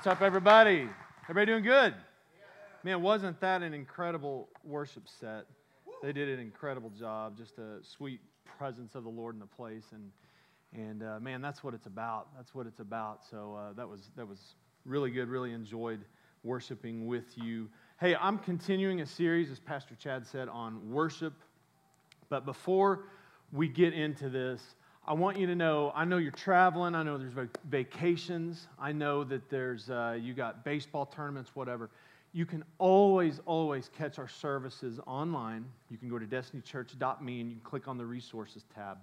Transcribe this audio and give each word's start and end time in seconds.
What's 0.00 0.06
up, 0.06 0.22
everybody? 0.22 0.88
Everybody 1.24 1.44
doing 1.44 1.62
good? 1.62 1.94
Man, 2.84 3.02
wasn't 3.02 3.38
that 3.42 3.60
an 3.60 3.74
incredible 3.74 4.48
worship 4.64 5.02
set? 5.06 5.44
They 6.02 6.14
did 6.14 6.30
an 6.30 6.40
incredible 6.40 6.88
job. 6.88 7.36
Just 7.36 7.58
a 7.58 7.84
sweet 7.84 8.20
presence 8.56 8.94
of 8.94 9.04
the 9.04 9.10
Lord 9.10 9.34
in 9.34 9.40
the 9.40 9.44
place, 9.44 9.84
and 9.92 10.10
and 10.72 11.02
uh, 11.02 11.20
man, 11.20 11.42
that's 11.42 11.62
what 11.62 11.74
it's 11.74 11.84
about. 11.84 12.28
That's 12.34 12.54
what 12.54 12.66
it's 12.66 12.80
about. 12.80 13.20
So 13.30 13.54
uh, 13.54 13.74
that 13.74 13.86
was 13.86 14.10
that 14.16 14.26
was 14.26 14.54
really 14.86 15.10
good. 15.10 15.28
Really 15.28 15.52
enjoyed 15.52 16.00
worshiping 16.44 17.06
with 17.06 17.36
you. 17.36 17.68
Hey, 18.00 18.16
I'm 18.16 18.38
continuing 18.38 19.02
a 19.02 19.06
series, 19.06 19.50
as 19.50 19.60
Pastor 19.60 19.96
Chad 19.96 20.26
said, 20.26 20.48
on 20.48 20.90
worship. 20.90 21.34
But 22.30 22.46
before 22.46 23.04
we 23.52 23.68
get 23.68 23.92
into 23.92 24.30
this, 24.30 24.62
I 25.06 25.14
want 25.14 25.38
you 25.38 25.46
to 25.46 25.54
know 25.54 25.92
I 25.94 26.04
know 26.04 26.18
you're 26.18 26.30
traveling. 26.30 26.94
I 26.94 27.02
know 27.02 27.18
there's 27.18 27.48
vacations. 27.68 28.68
I 28.78 28.92
know 28.92 29.24
that 29.24 29.48
there's, 29.48 29.90
uh, 29.90 30.18
you 30.20 30.34
got 30.34 30.64
baseball 30.64 31.06
tournaments, 31.06 31.50
whatever. 31.54 31.90
You 32.32 32.46
can 32.46 32.62
always, 32.78 33.40
always 33.44 33.90
catch 33.96 34.18
our 34.18 34.28
services 34.28 35.00
online. 35.06 35.64
You 35.90 35.98
can 35.98 36.08
go 36.08 36.18
to 36.18 36.26
destinychurch.me 36.26 37.40
and 37.40 37.50
you 37.50 37.56
can 37.56 37.64
click 37.64 37.88
on 37.88 37.98
the 37.98 38.06
resources 38.06 38.64
tab. 38.74 38.98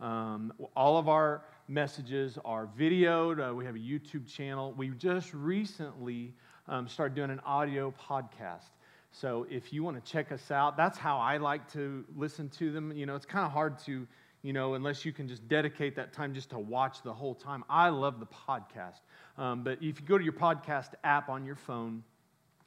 Um, 0.00 0.52
all 0.74 0.96
of 0.96 1.08
our 1.08 1.42
messages 1.68 2.38
are 2.44 2.68
videoed. 2.78 3.46
Uh, 3.46 3.54
we 3.54 3.64
have 3.66 3.74
a 3.74 3.78
YouTube 3.78 4.26
channel. 4.26 4.72
We 4.76 4.88
just 4.90 5.34
recently 5.34 6.32
um, 6.66 6.88
started 6.88 7.14
doing 7.14 7.30
an 7.30 7.40
audio 7.40 7.92
podcast. 8.00 8.70
So 9.10 9.46
if 9.50 9.72
you 9.72 9.82
want 9.82 10.02
to 10.02 10.10
check 10.10 10.32
us 10.32 10.50
out, 10.50 10.76
that's 10.76 10.96
how 10.96 11.18
I 11.18 11.36
like 11.36 11.70
to 11.72 12.04
listen 12.16 12.48
to 12.50 12.72
them. 12.72 12.92
You 12.96 13.04
know, 13.04 13.14
it's 13.14 13.26
kind 13.26 13.44
of 13.44 13.52
hard 13.52 13.78
to 13.80 14.06
you 14.42 14.52
know, 14.52 14.74
unless 14.74 15.04
you 15.04 15.12
can 15.12 15.28
just 15.28 15.46
dedicate 15.48 15.96
that 15.96 16.12
time 16.12 16.34
just 16.34 16.50
to 16.50 16.58
watch 16.58 17.02
the 17.02 17.12
whole 17.12 17.34
time. 17.34 17.64
I 17.70 17.88
love 17.90 18.18
the 18.18 18.26
podcast. 18.26 19.00
Um, 19.38 19.62
but 19.62 19.78
if 19.80 20.00
you 20.00 20.06
go 20.06 20.18
to 20.18 20.24
your 20.24 20.32
podcast 20.32 20.90
app 21.04 21.28
on 21.28 21.44
your 21.44 21.54
phone, 21.54 22.02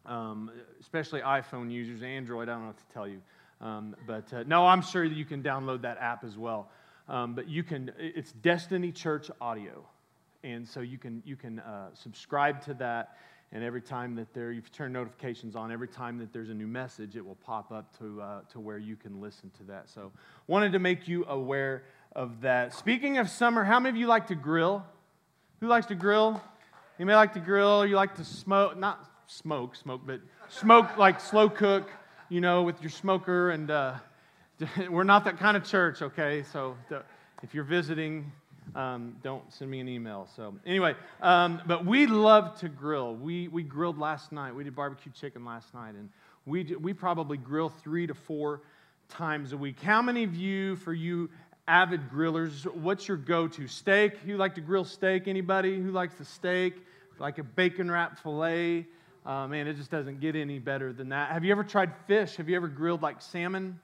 um, 0.06 0.52
especially 0.80 1.22
iPhone 1.22 1.72
users, 1.72 2.02
Android, 2.02 2.48
I 2.48 2.54
don't 2.54 2.62
know 2.62 2.68
what 2.68 2.78
to 2.78 2.94
tell 2.94 3.08
you. 3.08 3.22
Um, 3.62 3.96
but 4.08 4.32
uh, 4.34 4.44
no, 4.48 4.66
I'm 4.66 4.82
sure 4.82 5.04
you 5.04 5.26
can 5.26 5.44
download 5.44 5.82
that 5.82 5.98
app 6.00 6.24
as 6.24 6.38
well. 6.38 6.70
Um, 7.08 7.36
but 7.36 7.48
you 7.50 7.64
can, 7.64 7.92
it's 7.98 8.32
Destiny 8.32 8.92
Church 8.92 9.30
Audio. 9.42 9.86
And 10.44 10.68
so 10.68 10.80
you 10.82 10.98
can, 10.98 11.24
you 11.26 11.36
can 11.36 11.60
uh, 11.60 11.88
subscribe 11.94 12.62
to 12.66 12.74
that 12.76 13.18
and 13.52 13.64
every 13.64 13.82
time 13.82 14.16
that 14.16 14.34
there, 14.34 14.52
you've 14.52 14.72
turned 14.72 14.94
notifications 14.94 15.56
on, 15.56 15.72
every 15.72 15.88
time 15.88 16.18
that 16.18 16.34
there's 16.34 16.50
a 16.50 16.54
new 16.54 16.68
message, 16.68 17.16
it 17.16 17.26
will 17.26 17.36
pop 17.36 17.72
up 17.72 17.98
to, 18.00 18.22
uh, 18.22 18.42
to 18.52 18.60
where 18.60 18.78
you 18.78 18.96
can 18.96 19.22
listen 19.22 19.52
to 19.58 19.64
that. 19.64 19.90
So, 19.90 20.12
wanted 20.48 20.74
to 20.74 20.80
make 20.80 21.08
you 21.08 21.26
aware 21.28 21.84
of 22.16 22.42
that. 22.42 22.74
Speaking 22.74 23.18
of 23.18 23.30
summer, 23.30 23.64
how 23.64 23.80
many 23.80 23.92
of 23.92 23.96
you 23.96 24.08
like 24.08 24.28
to 24.28 24.36
grill? 24.36 24.84
Who 25.62 25.68
likes 25.68 25.86
to 25.88 25.96
grill? 25.96 26.42
You 26.98 27.06
may 27.06 27.16
like 27.16 27.34
to 27.34 27.40
grill. 27.40 27.86
You 27.86 27.96
like 27.96 28.16
to 28.16 28.26
smoke, 28.26 28.78
not 28.78 29.10
smoke, 29.28 29.76
smoke, 29.76 30.02
but 30.06 30.22
smoke 30.50 30.98
like 30.98 31.20
slow 31.20 31.50
cook, 31.50 31.90
you 32.30 32.42
know, 32.42 32.64
with 32.64 32.82
your 32.82 32.90
smoker. 32.90 33.52
And 33.52 33.72
uh, 33.72 33.96
we're 34.90 35.04
not 35.04 35.26
that 35.26 35.38
kind 35.38 35.56
of 35.56 35.64
church, 35.64 36.02
okay? 36.02 36.44
So, 36.52 36.78
if 37.44 37.54
you're 37.54 37.64
visiting, 37.64 38.32
um, 38.74 39.16
don't 39.22 39.44
send 39.54 39.70
me 39.70 39.80
an 39.80 39.88
email. 39.88 40.28
So, 40.36 40.56
anyway, 40.66 40.96
um, 41.22 41.62
but 41.68 41.86
we 41.86 42.08
love 42.08 42.60
to 42.60 42.70
grill. 42.70 43.16
We, 43.16 43.48
we 43.48 43.64
grilled 43.64 43.98
last 44.00 44.32
night. 44.32 44.56
We 44.56 44.64
did 44.64 44.76
barbecue 44.76 45.12
chicken 45.12 45.46
last 45.46 45.74
night, 45.74 45.96
and 45.96 46.10
we, 46.46 46.76
we 46.80 46.94
probably 46.94 47.38
grill 47.38 47.70
three 47.70 48.08
to 48.08 48.14
four 48.14 48.62
times 49.10 49.54
a 49.54 49.58
week. 49.58 49.80
How 49.82 50.02
many 50.02 50.24
of 50.24 50.36
you, 50.36 50.76
for 50.78 50.94
you 50.94 51.30
avid 51.68 52.10
grillers, 52.10 52.66
what's 52.76 53.08
your 53.08 53.18
go 53.18 53.48
to? 53.48 53.68
Steak? 53.68 54.14
You 54.26 54.38
like 54.38 54.56
to 54.56 54.62
grill 54.62 54.86
steak? 54.86 55.28
Anybody 55.28 55.82
who 55.82 55.92
likes 55.92 56.16
the 56.16 56.26
steak? 56.26 56.76
Like 57.20 57.38
a 57.38 57.44
bacon 57.44 57.90
wrap 57.90 58.20
filet? 58.20 58.86
Uh, 59.26 59.48
man, 59.48 59.68
it 59.68 59.76
just 59.76 59.90
doesn't 59.90 60.20
get 60.20 60.36
any 60.36 60.60
better 60.60 60.94
than 60.94 61.10
that. 61.10 61.32
Have 61.32 61.44
you 61.44 61.52
ever 61.52 61.64
tried 61.64 61.92
fish? 62.08 62.36
Have 62.36 62.48
you 62.48 62.56
ever 62.56 62.68
grilled 62.68 63.02
like 63.02 63.22
salmon? 63.22 63.80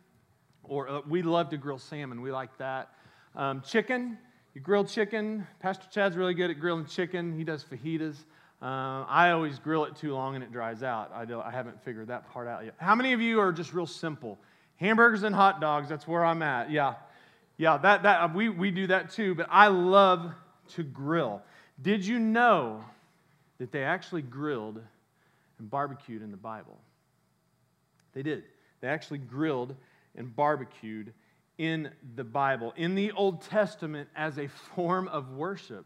Or 0.64 0.88
uh, 0.88 1.02
we 1.08 1.24
love 1.24 1.50
to 1.50 1.58
grill 1.58 1.80
salmon. 1.80 2.22
We 2.22 2.32
like 2.32 2.56
that. 2.60 2.90
Um, 3.36 3.62
chicken? 3.66 4.18
You 4.54 4.60
grilled 4.60 4.90
chicken. 4.90 5.48
Pastor 5.62 5.86
Chad's 5.92 6.18
really 6.18 6.34
good 6.34 6.50
at 6.50 6.60
grilling 6.60 6.86
chicken. 6.86 7.38
He 7.38 7.46
does 7.46 7.64
fajitas. 7.64 8.18
Uh, 8.62 9.06
I 9.08 9.32
always 9.32 9.58
grill 9.60 9.86
it 9.86 9.96
too 9.96 10.14
long 10.14 10.36
and 10.36 10.44
it 10.44 10.52
dries 10.52 10.84
out. 10.84 11.10
I, 11.14 11.24
I 11.24 11.52
haven't 11.52 11.82
figured 11.84 12.10
that 12.10 12.30
part 12.34 12.50
out 12.50 12.66
yet. 12.66 12.76
How 12.78 12.94
many 12.94 13.14
of 13.14 13.22
you 13.22 13.40
are 13.40 13.54
just 13.54 13.74
real 13.74 13.88
simple? 13.88 14.38
Hamburgers 14.76 15.24
and 15.24 15.34
hot 15.34 15.62
dogs, 15.62 15.88
that's 15.88 16.06
where 16.06 16.26
I'm 16.26 16.42
at. 16.42 16.70
Yeah. 16.70 16.96
Yeah, 17.58 17.78
that, 17.78 18.04
that, 18.04 18.36
we, 18.36 18.50
we 18.50 18.72
do 18.72 18.88
that 18.88 19.12
too, 19.12 19.36
but 19.36 19.48
I 19.50 19.68
love 19.68 20.34
to 20.74 20.84
grill. 20.84 21.42
Did 21.82 22.06
you 22.06 22.20
know 22.20 22.84
that 23.58 23.72
they 23.72 23.84
actually 23.84 24.22
grilled 24.22 24.82
and 25.60 25.70
barbecued 25.70 26.22
in 26.22 26.32
the 26.32 26.38
Bible? 26.38 26.78
They 28.14 28.22
did. 28.22 28.44
They 28.82 28.90
actually 28.90 29.20
grilled 29.20 29.76
and 30.18 30.36
barbecued 30.36 31.14
in 31.62 31.92
the 32.16 32.24
Bible, 32.24 32.74
in 32.76 32.96
the 32.96 33.12
Old 33.12 33.44
Testament, 33.44 34.10
as 34.16 34.40
a 34.40 34.48
form 34.48 35.08
of 35.08 35.30
worship. 35.30 35.86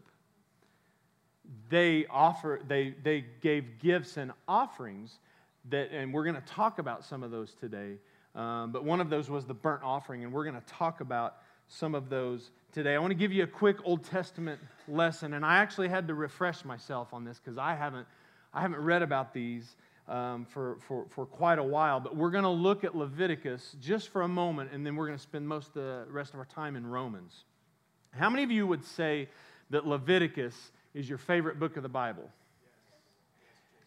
They 1.68 2.06
offer, 2.06 2.62
they, 2.66 2.94
they 3.02 3.26
gave 3.42 3.78
gifts 3.78 4.16
and 4.16 4.32
offerings 4.48 5.18
that, 5.68 5.90
and 5.92 6.14
we're 6.14 6.24
going 6.24 6.36
to 6.36 6.40
talk 6.40 6.78
about 6.78 7.04
some 7.04 7.22
of 7.22 7.30
those 7.30 7.52
today. 7.60 7.96
Um, 8.34 8.72
but 8.72 8.84
one 8.84 9.02
of 9.02 9.10
those 9.10 9.28
was 9.28 9.44
the 9.44 9.52
burnt 9.52 9.82
offering, 9.84 10.24
and 10.24 10.32
we're 10.32 10.44
going 10.44 10.58
to 10.58 10.66
talk 10.66 11.02
about 11.02 11.36
some 11.68 11.94
of 11.94 12.08
those 12.08 12.52
today. 12.72 12.94
I 12.94 12.98
want 12.98 13.10
to 13.10 13.18
give 13.18 13.32
you 13.32 13.42
a 13.42 13.46
quick 13.46 13.76
Old 13.84 14.02
Testament 14.02 14.58
lesson, 14.88 15.34
and 15.34 15.44
I 15.44 15.58
actually 15.58 15.88
had 15.88 16.08
to 16.08 16.14
refresh 16.14 16.64
myself 16.64 17.12
on 17.12 17.22
this 17.22 17.38
because 17.38 17.58
I 17.58 17.74
haven't, 17.74 18.06
I 18.54 18.62
haven't 18.62 18.80
read 18.80 19.02
about 19.02 19.34
these 19.34 19.76
um, 20.08 20.44
for, 20.44 20.78
for, 20.86 21.06
for 21.10 21.26
quite 21.26 21.58
a 21.58 21.62
while. 21.62 22.00
But 22.00 22.16
we're 22.16 22.30
going 22.30 22.44
to 22.44 22.50
look 22.50 22.84
at 22.84 22.94
Leviticus 22.94 23.76
just 23.80 24.08
for 24.10 24.22
a 24.22 24.28
moment, 24.28 24.70
and 24.72 24.86
then 24.86 24.96
we're 24.96 25.06
going 25.06 25.18
to 25.18 25.22
spend 25.22 25.48
most 25.48 25.68
of 25.68 25.74
the 25.74 26.06
rest 26.10 26.32
of 26.32 26.38
our 26.38 26.46
time 26.46 26.76
in 26.76 26.86
Romans. 26.86 27.44
How 28.10 28.30
many 28.30 28.42
of 28.42 28.50
you 28.50 28.66
would 28.66 28.84
say 28.84 29.28
that 29.70 29.86
Leviticus 29.86 30.54
is 30.94 31.08
your 31.08 31.18
favorite 31.18 31.58
book 31.58 31.76
of 31.76 31.82
the 31.82 31.88
Bible? 31.88 32.30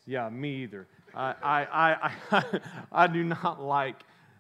Yeah, 0.06 0.29
me 0.29 0.63
either. 0.63 0.88
I, 1.13 1.35
I, 1.41 2.12
I, 2.31 2.62
I, 2.91 3.08
do 3.13 3.24
not 3.24 3.62
like, 3.62 3.96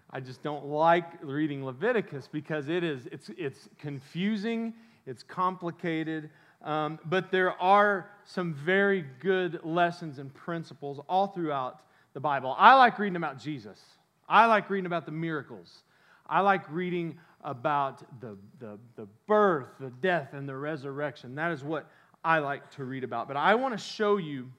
I 0.09 0.19
just 0.19 0.43
don't 0.43 0.65
like 0.65 1.05
reading 1.21 1.65
Leviticus 1.65 2.27
because 2.31 2.69
it 2.69 2.83
is, 2.83 3.07
it's, 3.11 3.29
it's 3.37 3.69
confusing, 3.79 4.73
it's 5.05 5.23
complicated. 5.23 6.29
Um, 6.61 6.99
but 7.05 7.31
there 7.31 7.59
are 7.61 8.09
some 8.25 8.53
very 8.53 9.05
good 9.19 9.61
lessons 9.63 10.19
and 10.19 10.33
principles 10.33 10.99
all 11.07 11.27
throughout 11.27 11.81
the 12.13 12.19
Bible. 12.19 12.55
I 12.57 12.75
like 12.75 12.99
reading 12.99 13.15
about 13.15 13.39
Jesus. 13.39 13.79
I 14.27 14.45
like 14.45 14.69
reading 14.69 14.85
about 14.85 15.05
the 15.05 15.11
miracles. 15.11 15.83
I 16.27 16.41
like 16.41 16.69
reading 16.69 17.17
about 17.43 18.03
the, 18.19 18.37
the, 18.59 18.77
the 18.95 19.07
birth, 19.25 19.69
the 19.79 19.89
death, 20.01 20.33
and 20.33 20.47
the 20.47 20.55
resurrection. 20.55 21.35
That 21.35 21.51
is 21.51 21.63
what 21.63 21.89
I 22.23 22.39
like 22.39 22.69
to 22.71 22.83
read 22.83 23.03
about. 23.03 23.27
But 23.27 23.37
I 23.37 23.55
want 23.55 23.77
to 23.77 23.83
show 23.83 24.17
you 24.17 24.51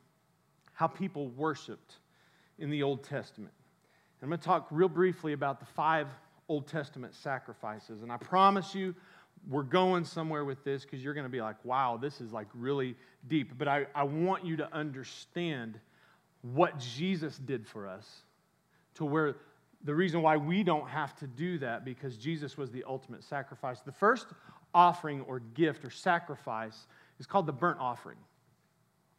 how 0.72 0.86
people 0.86 1.28
worshiped 1.28 1.96
in 2.58 2.70
the 2.70 2.82
Old 2.82 3.04
Testament. 3.04 3.52
And 4.20 4.26
I'm 4.26 4.30
going 4.30 4.40
to 4.40 4.44
talk 4.44 4.66
real 4.70 4.88
briefly 4.88 5.34
about 5.34 5.60
the 5.60 5.66
five 5.66 6.08
Old 6.48 6.66
Testament 6.66 7.14
sacrifices. 7.14 8.02
And 8.02 8.10
I 8.10 8.16
promise 8.16 8.74
you, 8.74 8.94
we're 9.48 9.62
going 9.62 10.04
somewhere 10.04 10.44
with 10.44 10.62
this 10.64 10.84
because 10.84 11.02
you're 11.02 11.14
going 11.14 11.24
to 11.24 11.30
be 11.30 11.40
like, 11.40 11.64
wow, 11.64 11.98
this 12.00 12.20
is 12.20 12.32
like 12.32 12.48
really 12.54 12.96
deep. 13.28 13.56
But 13.56 13.68
I, 13.68 13.86
I 13.94 14.04
want 14.04 14.44
you 14.44 14.56
to 14.58 14.74
understand 14.74 15.78
what 16.42 16.78
Jesus 16.78 17.36
did 17.38 17.66
for 17.66 17.88
us 17.88 18.06
to 18.94 19.04
where 19.04 19.36
the 19.84 19.94
reason 19.94 20.20
why 20.22 20.36
we 20.36 20.62
don't 20.62 20.88
have 20.88 21.16
to 21.16 21.26
do 21.26 21.58
that 21.58 21.84
because 21.84 22.16
Jesus 22.16 22.56
was 22.58 22.70
the 22.70 22.84
ultimate 22.86 23.24
sacrifice. 23.24 23.80
The 23.80 23.92
first 23.92 24.26
offering 24.74 25.22
or 25.22 25.40
gift 25.40 25.84
or 25.84 25.90
sacrifice 25.90 26.86
is 27.18 27.26
called 27.26 27.46
the 27.46 27.52
burnt 27.52 27.80
offering. 27.80 28.18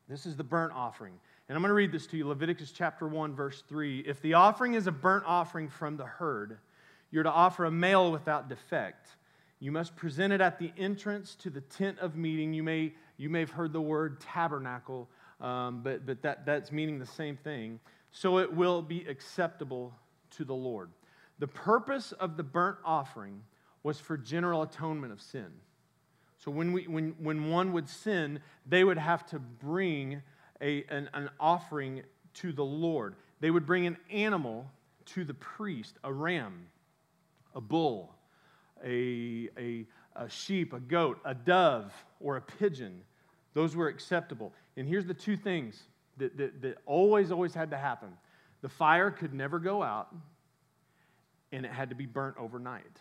This 0.07 0.25
is 0.25 0.35
the 0.35 0.43
burnt 0.43 0.73
offering. 0.73 1.13
And 1.49 1.55
I'm 1.55 1.61
going 1.61 1.69
to 1.69 1.75
read 1.75 1.91
this 1.91 2.07
to 2.07 2.17
you 2.17 2.27
Leviticus 2.27 2.71
chapter 2.71 3.07
1, 3.07 3.33
verse 3.33 3.63
3. 3.67 4.01
If 4.01 4.21
the 4.21 4.35
offering 4.35 4.75
is 4.75 4.87
a 4.87 4.91
burnt 4.91 5.23
offering 5.25 5.67
from 5.67 5.97
the 5.97 6.05
herd, 6.05 6.59
you're 7.11 7.23
to 7.23 7.31
offer 7.31 7.65
a 7.65 7.71
male 7.71 8.11
without 8.11 8.47
defect. 8.47 9.09
You 9.61 9.71
must 9.71 9.95
present 9.95 10.33
it 10.33 10.41
at 10.41 10.57
the 10.57 10.71
entrance 10.75 11.35
to 11.35 11.51
the 11.51 11.61
tent 11.61 11.99
of 11.99 12.15
meeting. 12.15 12.51
You 12.51 12.63
may, 12.63 12.93
you 13.17 13.29
may 13.29 13.41
have 13.41 13.51
heard 13.51 13.71
the 13.71 13.79
word 13.79 14.19
tabernacle, 14.19 15.07
um, 15.39 15.81
but, 15.83 16.03
but 16.03 16.23
that, 16.23 16.47
that's 16.47 16.71
meaning 16.71 16.97
the 16.97 17.05
same 17.05 17.37
thing. 17.37 17.79
So 18.11 18.39
it 18.39 18.51
will 18.51 18.81
be 18.81 19.05
acceptable 19.07 19.93
to 20.31 20.43
the 20.45 20.55
Lord. 20.55 20.89
The 21.37 21.47
purpose 21.47 22.11
of 22.11 22.37
the 22.37 22.43
burnt 22.43 22.77
offering 22.83 23.43
was 23.83 23.99
for 23.99 24.17
general 24.17 24.63
atonement 24.63 25.13
of 25.13 25.21
sin. 25.21 25.51
So 26.39 26.49
when, 26.49 26.71
we, 26.73 26.87
when, 26.87 27.13
when 27.19 27.51
one 27.51 27.71
would 27.73 27.87
sin, 27.87 28.39
they 28.65 28.83
would 28.83 28.97
have 28.97 29.27
to 29.27 29.37
bring 29.37 30.23
a, 30.59 30.83
an, 30.89 31.07
an 31.13 31.29
offering 31.39 32.01
to 32.35 32.51
the 32.51 32.65
Lord. 32.65 33.15
They 33.41 33.51
would 33.51 33.67
bring 33.67 33.85
an 33.85 33.97
animal 34.09 34.71
to 35.05 35.23
the 35.23 35.35
priest, 35.35 35.97
a 36.03 36.11
ram, 36.11 36.65
a 37.53 37.61
bull, 37.61 38.15
a, 38.83 39.49
a, 39.57 39.85
a 40.15 40.29
sheep, 40.29 40.73
a 40.73 40.79
goat, 40.79 41.19
a 41.25 41.33
dove, 41.33 41.93
or 42.19 42.37
a 42.37 42.41
pigeon. 42.41 43.01
Those 43.53 43.75
were 43.75 43.87
acceptable. 43.87 44.53
And 44.77 44.87
here's 44.87 45.05
the 45.05 45.13
two 45.13 45.37
things 45.37 45.83
that, 46.17 46.37
that, 46.37 46.61
that 46.61 46.77
always, 46.85 47.31
always 47.31 47.53
had 47.53 47.71
to 47.71 47.77
happen. 47.77 48.09
The 48.61 48.69
fire 48.69 49.11
could 49.11 49.33
never 49.33 49.59
go 49.59 49.81
out, 49.81 50.13
and 51.51 51.65
it 51.65 51.71
had 51.71 51.89
to 51.89 51.95
be 51.95 52.05
burnt 52.05 52.37
overnight. 52.37 52.99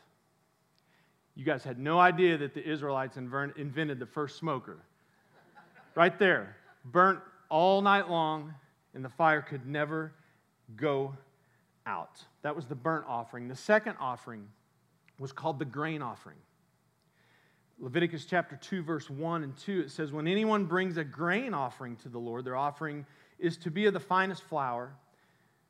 You 1.35 1.45
guys 1.45 1.63
had 1.63 1.79
no 1.79 1.99
idea 1.99 2.39
that 2.39 2.55
the 2.55 2.69
Israelites 2.69 3.17
invented 3.17 3.99
the 3.99 4.07
first 4.07 4.37
smoker. 4.37 4.79
Right 5.95 6.19
there, 6.19 6.57
burnt 6.85 7.21
all 7.49 7.83
night 7.83 8.09
long, 8.09 8.55
and 8.95 9.05
the 9.05 9.09
fire 9.09 9.43
could 9.43 9.67
never 9.67 10.13
go 10.77 11.15
out. 11.87 12.25
That 12.43 12.57
was 12.57 12.67
the 12.67 12.75
burnt 12.75 13.05
offering. 13.09 13.49
The 13.49 13.57
second 13.57 13.97
offering 14.01 14.49
was 15.21 15.33
called 15.33 15.59
the 15.59 15.65
grain 15.65 16.03
offering. 16.03 16.39
Leviticus 17.79 18.25
chapter 18.25 18.57
2, 18.57 18.83
verse 18.83 19.09
1 19.09 19.45
and 19.45 19.57
2, 19.59 19.81
it 19.81 19.91
says, 19.91 20.13
When 20.13 20.27
anyone 20.27 20.65
brings 20.65 20.97
a 20.97 21.05
grain 21.05 21.55
offering 21.55 21.97
to 21.97 22.09
the 22.09 22.19
Lord, 22.19 22.45
their 22.45 22.57
offering 22.57 23.07
is 23.39 23.57
to 23.59 23.71
be 23.71 23.87
of 23.87 23.93
the 23.93 24.01
finest 24.01 24.43
flour. 24.43 24.95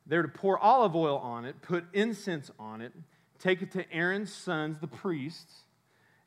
They're 0.07 0.23
to 0.23 0.29
pour 0.29 0.59
olive 0.59 0.97
oil 0.97 1.19
on 1.19 1.45
it, 1.45 1.61
put 1.63 1.85
incense 1.93 2.51
on 2.59 2.81
it, 2.81 2.93
take 3.39 3.61
it 3.63 3.73
to 3.73 3.93
Aaron's 3.93 4.33
sons, 4.33 4.79
the 4.81 4.89
priests, 4.89 5.65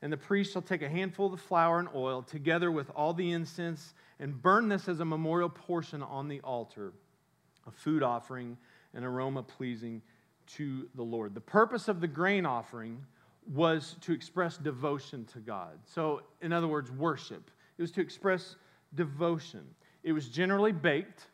and 0.00 0.12
the 0.12 0.16
priest 0.16 0.52
shall 0.52 0.62
take 0.62 0.82
a 0.82 0.88
handful 0.88 1.26
of 1.26 1.32
the 1.32 1.38
flour 1.38 1.78
and 1.78 1.88
oil 1.94 2.22
together 2.22 2.70
with 2.70 2.90
all 2.94 3.14
the 3.14 3.32
incense 3.32 3.94
and 4.20 4.40
burn 4.40 4.68
this 4.68 4.88
as 4.88 5.00
a 5.00 5.04
memorial 5.04 5.48
portion 5.48 6.02
on 6.02 6.28
the 6.28 6.40
altar, 6.40 6.92
a 7.66 7.70
food 7.70 8.02
offering, 8.02 8.56
an 8.94 9.02
aroma 9.02 9.42
pleasing 9.42 10.02
to 10.46 10.88
the 10.94 11.02
Lord. 11.02 11.34
The 11.34 11.40
purpose 11.40 11.88
of 11.88 12.00
the 12.00 12.06
grain 12.06 12.46
offering 12.46 13.04
was 13.52 13.96
to 14.02 14.12
express 14.12 14.56
devotion 14.56 15.24
to 15.26 15.38
God. 15.38 15.78
So, 15.86 16.22
in 16.40 16.52
other 16.52 16.68
words, 16.68 16.90
worship. 16.90 17.50
It 17.76 17.82
was 17.82 17.90
to 17.92 18.00
express 18.00 18.56
devotion. 18.94 19.64
It 20.02 20.12
was 20.12 20.28
generally 20.28 20.72
baked 20.72 21.26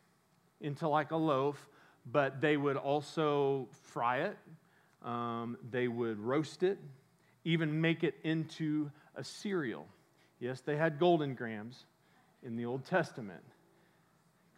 into 0.60 0.88
like 0.88 1.10
a 1.10 1.16
loaf, 1.16 1.68
but 2.10 2.40
they 2.40 2.56
would 2.56 2.76
also 2.76 3.68
fry 3.82 4.18
it, 4.18 4.36
um, 5.02 5.56
they 5.70 5.88
would 5.88 6.18
roast 6.18 6.62
it, 6.62 6.78
even 7.44 7.80
make 7.80 8.04
it 8.04 8.14
into 8.24 8.90
a 9.16 9.24
cereal. 9.24 9.86
Yes, 10.38 10.60
they 10.60 10.76
had 10.76 10.98
Golden 10.98 11.34
Grahams 11.34 11.84
in 12.42 12.56
the 12.56 12.64
Old 12.64 12.84
Testament. 12.84 13.42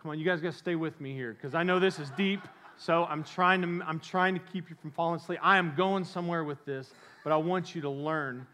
Come 0.01 0.11
on, 0.11 0.19
you 0.19 0.25
guys 0.25 0.41
got 0.41 0.53
to 0.53 0.59
stay 0.59 0.75
with 0.75 1.01
me 1.01 1.15
here 1.15 1.33
because 1.33 1.55
I 1.55 1.63
know 1.63 1.79
this 1.79 1.99
is 1.99 2.11
deep. 2.17 2.41
So 2.85 3.05
I'm 3.05 3.23
trying 3.23 3.63
to 3.63 3.85
I'm 3.87 4.01
trying 4.01 4.35
to 4.35 4.41
keep 4.41 4.69
you 4.69 4.75
from 4.75 4.91
falling 4.91 5.21
asleep. 5.21 5.39
I 5.41 5.59
am 5.59 5.75
going 5.77 6.05
somewhere 6.05 6.43
with 6.43 6.65
this, 6.65 6.93
but 7.23 7.33
I 7.33 7.37
want 7.37 7.77
you 7.77 7.83
to 7.83 7.91
learn 7.91 8.45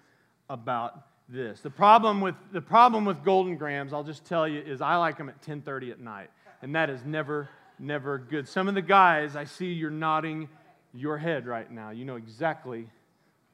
about 0.50 1.06
this. 1.30 1.62
The 1.62 1.70
problem 1.70 2.20
with 2.20 2.34
the 2.52 2.60
problem 2.60 3.06
with 3.06 3.24
Golden 3.24 3.56
Grahams, 3.56 3.94
I'll 3.94 4.04
just 4.04 4.26
tell 4.26 4.46
you, 4.46 4.60
is 4.60 4.82
I 4.82 4.96
like 4.96 5.16
them 5.16 5.30
at 5.30 5.40
10:30 5.40 5.92
at 5.92 6.00
night, 6.00 6.28
and 6.60 6.74
that 6.74 6.90
is 6.90 7.06
never 7.06 7.48
never 7.78 8.18
good. 8.18 8.46
Some 8.46 8.68
of 8.68 8.74
the 8.74 8.82
guys 8.82 9.34
I 9.34 9.44
see 9.44 9.72
you're 9.72 9.90
nodding 9.90 10.50
your 10.92 11.16
head 11.16 11.46
right 11.46 11.70
now. 11.70 11.88
You 11.88 12.04
know 12.04 12.16
exactly 12.16 12.86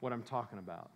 what 0.01 0.11
I'm 0.11 0.23
talking 0.23 0.59
about. 0.59 0.91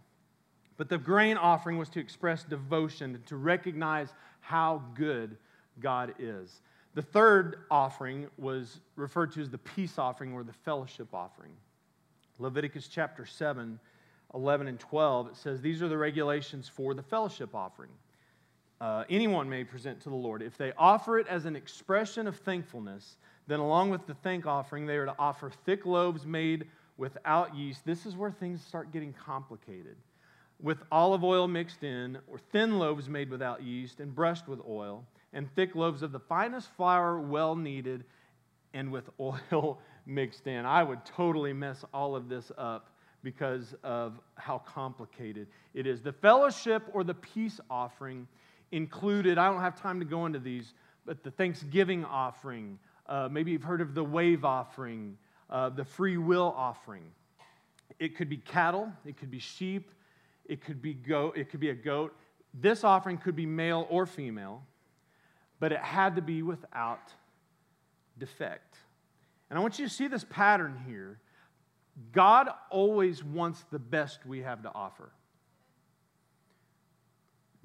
But 0.76 0.90
the 0.90 0.98
grain 0.98 1.38
offering 1.38 1.78
was 1.78 1.88
to 1.90 2.02
express 2.02 2.44
devotion, 2.44 3.24
to 3.28 3.38
recognize 3.38 4.14
how 4.42 4.84
good 4.94 5.38
God 5.80 6.16
is. 6.20 6.62
The 7.00 7.04
third 7.04 7.60
offering 7.72 8.28
was 8.38 8.82
referred 8.98 9.32
to 9.32 9.42
as 9.42 9.50
the 9.50 9.58
peace 9.58 9.98
offering 9.98 10.34
or 10.34 10.44
the 10.44 10.52
fellowship 10.52 11.14
offering. 11.14 11.54
Leviticus 12.40 12.90
chapter 12.90 13.26
7, 13.26 13.80
11 14.34 14.68
and 14.68 14.78
12, 14.78 15.28
it 15.30 15.38
says, 15.38 15.62
These 15.62 15.82
are 15.82 15.88
the 15.88 15.98
regulations 15.98 16.68
for 16.68 16.94
the 16.94 17.02
fellowship 17.02 17.56
offering. 17.56 17.92
Uh, 18.82 19.06
anyone 19.10 19.50
may 19.50 19.64
present 19.64 20.02
to 20.02 20.10
the 20.10 20.16
Lord. 20.16 20.42
If 20.42 20.58
they 20.58 20.74
offer 20.78 21.18
it 21.18 21.28
as 21.28 21.46
an 21.46 21.56
expression 21.56 22.28
of 22.28 22.36
thankfulness, 22.36 23.16
then 23.48 23.62
along 23.62 23.92
with 23.92 24.06
the 24.06 24.16
thank 24.16 24.46
offering, 24.46 24.86
they 24.86 24.98
are 24.98 25.06
to 25.06 25.16
offer 25.18 25.50
thick 25.64 25.86
loaves 25.86 26.26
made 26.26 26.68
without 26.98 27.56
yeast. 27.56 27.86
This 27.86 28.06
is 28.06 28.18
where 28.18 28.32
things 28.32 28.62
start 28.62 28.92
getting 28.92 29.14
complicated. 29.14 29.96
With 30.62 30.84
olive 30.92 31.24
oil 31.24 31.48
mixed 31.48 31.86
in, 31.86 32.18
or 32.28 32.40
thin 32.40 32.78
loaves 32.78 33.08
made 33.08 33.30
without 33.30 33.64
yeast 33.64 34.02
and 34.02 34.14
brushed 34.14 34.50
with 34.50 34.60
oil 34.68 35.06
and 35.34 35.54
thick 35.56 35.76
loaves 35.76 36.02
of 36.02 36.12
the 36.12 36.20
finest 36.20 36.70
flour, 36.76 37.20
well 37.20 37.56
kneaded, 37.56 38.04
and 38.74 38.92
with 38.92 39.10
oil 39.20 39.80
mixed 40.06 40.48
in. 40.48 40.66
I 40.66 40.84
would 40.84 41.06
totally 41.06 41.54
mess 41.54 41.86
all 41.94 42.16
of 42.16 42.30
this 42.30 42.52
up 42.58 42.90
because 43.24 43.76
of 43.84 44.20
how 44.36 44.60
complicated 44.60 45.48
it 45.74 45.86
is. 45.86 46.02
The 46.02 46.14
fellowship 46.14 46.84
or 46.94 47.04
the 47.04 47.14
peace 47.14 47.60
offering 47.70 48.28
included, 48.72 49.38
I 49.38 49.52
don't 49.52 49.62
have 49.62 49.80
time 49.80 50.00
to 50.00 50.06
go 50.06 50.26
into 50.26 50.40
these, 50.40 50.74
but 51.06 51.24
the 51.24 51.32
Thanksgiving 51.32 52.06
offering, 52.06 52.80
uh, 53.08 53.28
maybe 53.30 53.52
you've 53.52 53.64
heard 53.64 53.82
of 53.82 53.94
the 53.94 54.04
wave 54.04 54.46
offering, 54.46 55.18
uh, 55.50 55.70
the 55.70 55.84
free 55.84 56.18
will 56.18 56.54
offering. 56.56 57.04
It 58.00 58.16
could 58.16 58.30
be 58.30 58.38
cattle, 58.38 58.92
it 59.06 59.18
could 59.18 59.32
be 59.32 59.40
sheep, 59.40 59.92
it 60.46 60.64
could 60.64 60.82
be 60.82 60.94
goat, 60.94 61.38
it 61.38 61.50
could 61.50 61.60
be 61.60 61.70
a 61.70 61.76
goat. 61.76 62.16
This 62.54 62.84
offering 62.84 63.18
could 63.18 63.36
be 63.36 63.46
male 63.46 63.86
or 63.90 64.06
female 64.06 64.64
but 65.60 65.72
it 65.72 65.80
had 65.80 66.16
to 66.16 66.22
be 66.22 66.42
without 66.42 67.14
defect. 68.18 68.78
And 69.50 69.58
I 69.58 69.62
want 69.62 69.80
you 69.80 69.88
to 69.88 69.94
see 69.94 70.08
this 70.08 70.26
pattern 70.30 70.84
here. 70.88 71.20
God 72.12 72.50
always 72.70 73.24
wants 73.24 73.64
the 73.72 73.80
best 73.80 74.26
we 74.26 74.42
have 74.42 74.64
to 74.64 74.72
offer. 74.74 75.10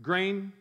Grain, 0.02 0.52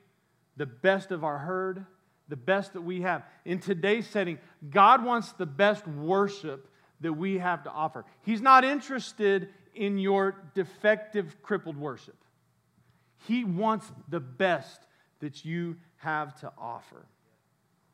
the 0.58 0.66
best 0.66 1.12
of 1.12 1.24
our 1.24 1.40
herd, 1.40 1.86
the 2.30 2.36
best 2.36 2.74
that 2.74 2.82
we 2.82 3.02
have. 3.02 3.24
In 3.46 3.60
today's 3.60 4.08
setting, 4.08 4.38
God 4.70 5.04
wants 5.04 5.32
the 5.34 5.46
best 5.46 5.88
worship 5.88 6.70
that 7.02 7.14
we 7.14 7.40
have 7.40 7.64
to 7.64 7.72
offer. 7.72 8.06
He's 8.22 8.42
not 8.42 8.64
interested 8.64 9.50
in 9.76 9.98
your 9.98 10.36
defective, 10.54 11.42
crippled 11.42 11.78
worship. 11.78 12.16
He 13.28 13.44
wants 13.44 13.92
the 14.08 14.20
best 14.20 14.86
that 15.20 15.44
you 15.44 15.78
have 15.98 16.40
to 16.42 16.52
offer. 16.58 17.06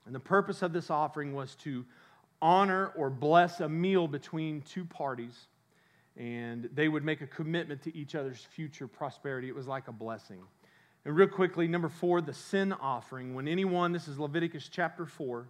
And 0.09 0.15
the 0.15 0.19
purpose 0.19 0.63
of 0.63 0.73
this 0.73 0.89
offering 0.89 1.35
was 1.35 1.53
to 1.57 1.85
honor 2.41 2.91
or 2.95 3.11
bless 3.11 3.59
a 3.59 3.69
meal 3.69 4.07
between 4.07 4.63
two 4.63 4.83
parties. 4.83 5.45
And 6.17 6.67
they 6.73 6.87
would 6.87 7.05
make 7.05 7.21
a 7.21 7.27
commitment 7.27 7.83
to 7.83 7.95
each 7.95 8.15
other's 8.15 8.43
future 8.43 8.87
prosperity. 8.87 9.49
It 9.49 9.55
was 9.55 9.67
like 9.67 9.87
a 9.87 9.91
blessing. 9.91 10.39
And 11.05 11.15
real 11.15 11.27
quickly, 11.27 11.67
number 11.67 11.89
four, 11.89 12.21
the 12.21 12.33
sin 12.33 12.73
offering. 12.73 13.35
When 13.35 13.47
anyone, 13.47 13.91
this 13.91 14.07
is 14.07 14.17
Leviticus 14.17 14.67
chapter 14.67 15.05
4, 15.05 15.45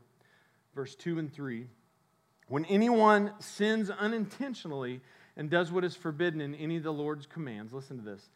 verse 0.75 0.93
2 0.95 1.19
and 1.19 1.31
3. 1.31 1.65
When 2.49 2.65
anyone 2.65 3.31
sins 3.39 3.89
unintentionally 3.89 4.99
and 5.37 5.49
does 5.49 5.71
what 5.71 5.85
is 5.85 5.95
forbidden 5.95 6.41
in 6.41 6.53
any 6.53 6.75
of 6.75 6.83
the 6.83 6.91
Lord's 6.91 7.25
commands, 7.25 7.71
listen 7.71 7.97
to 7.97 8.03
this. 8.03 8.27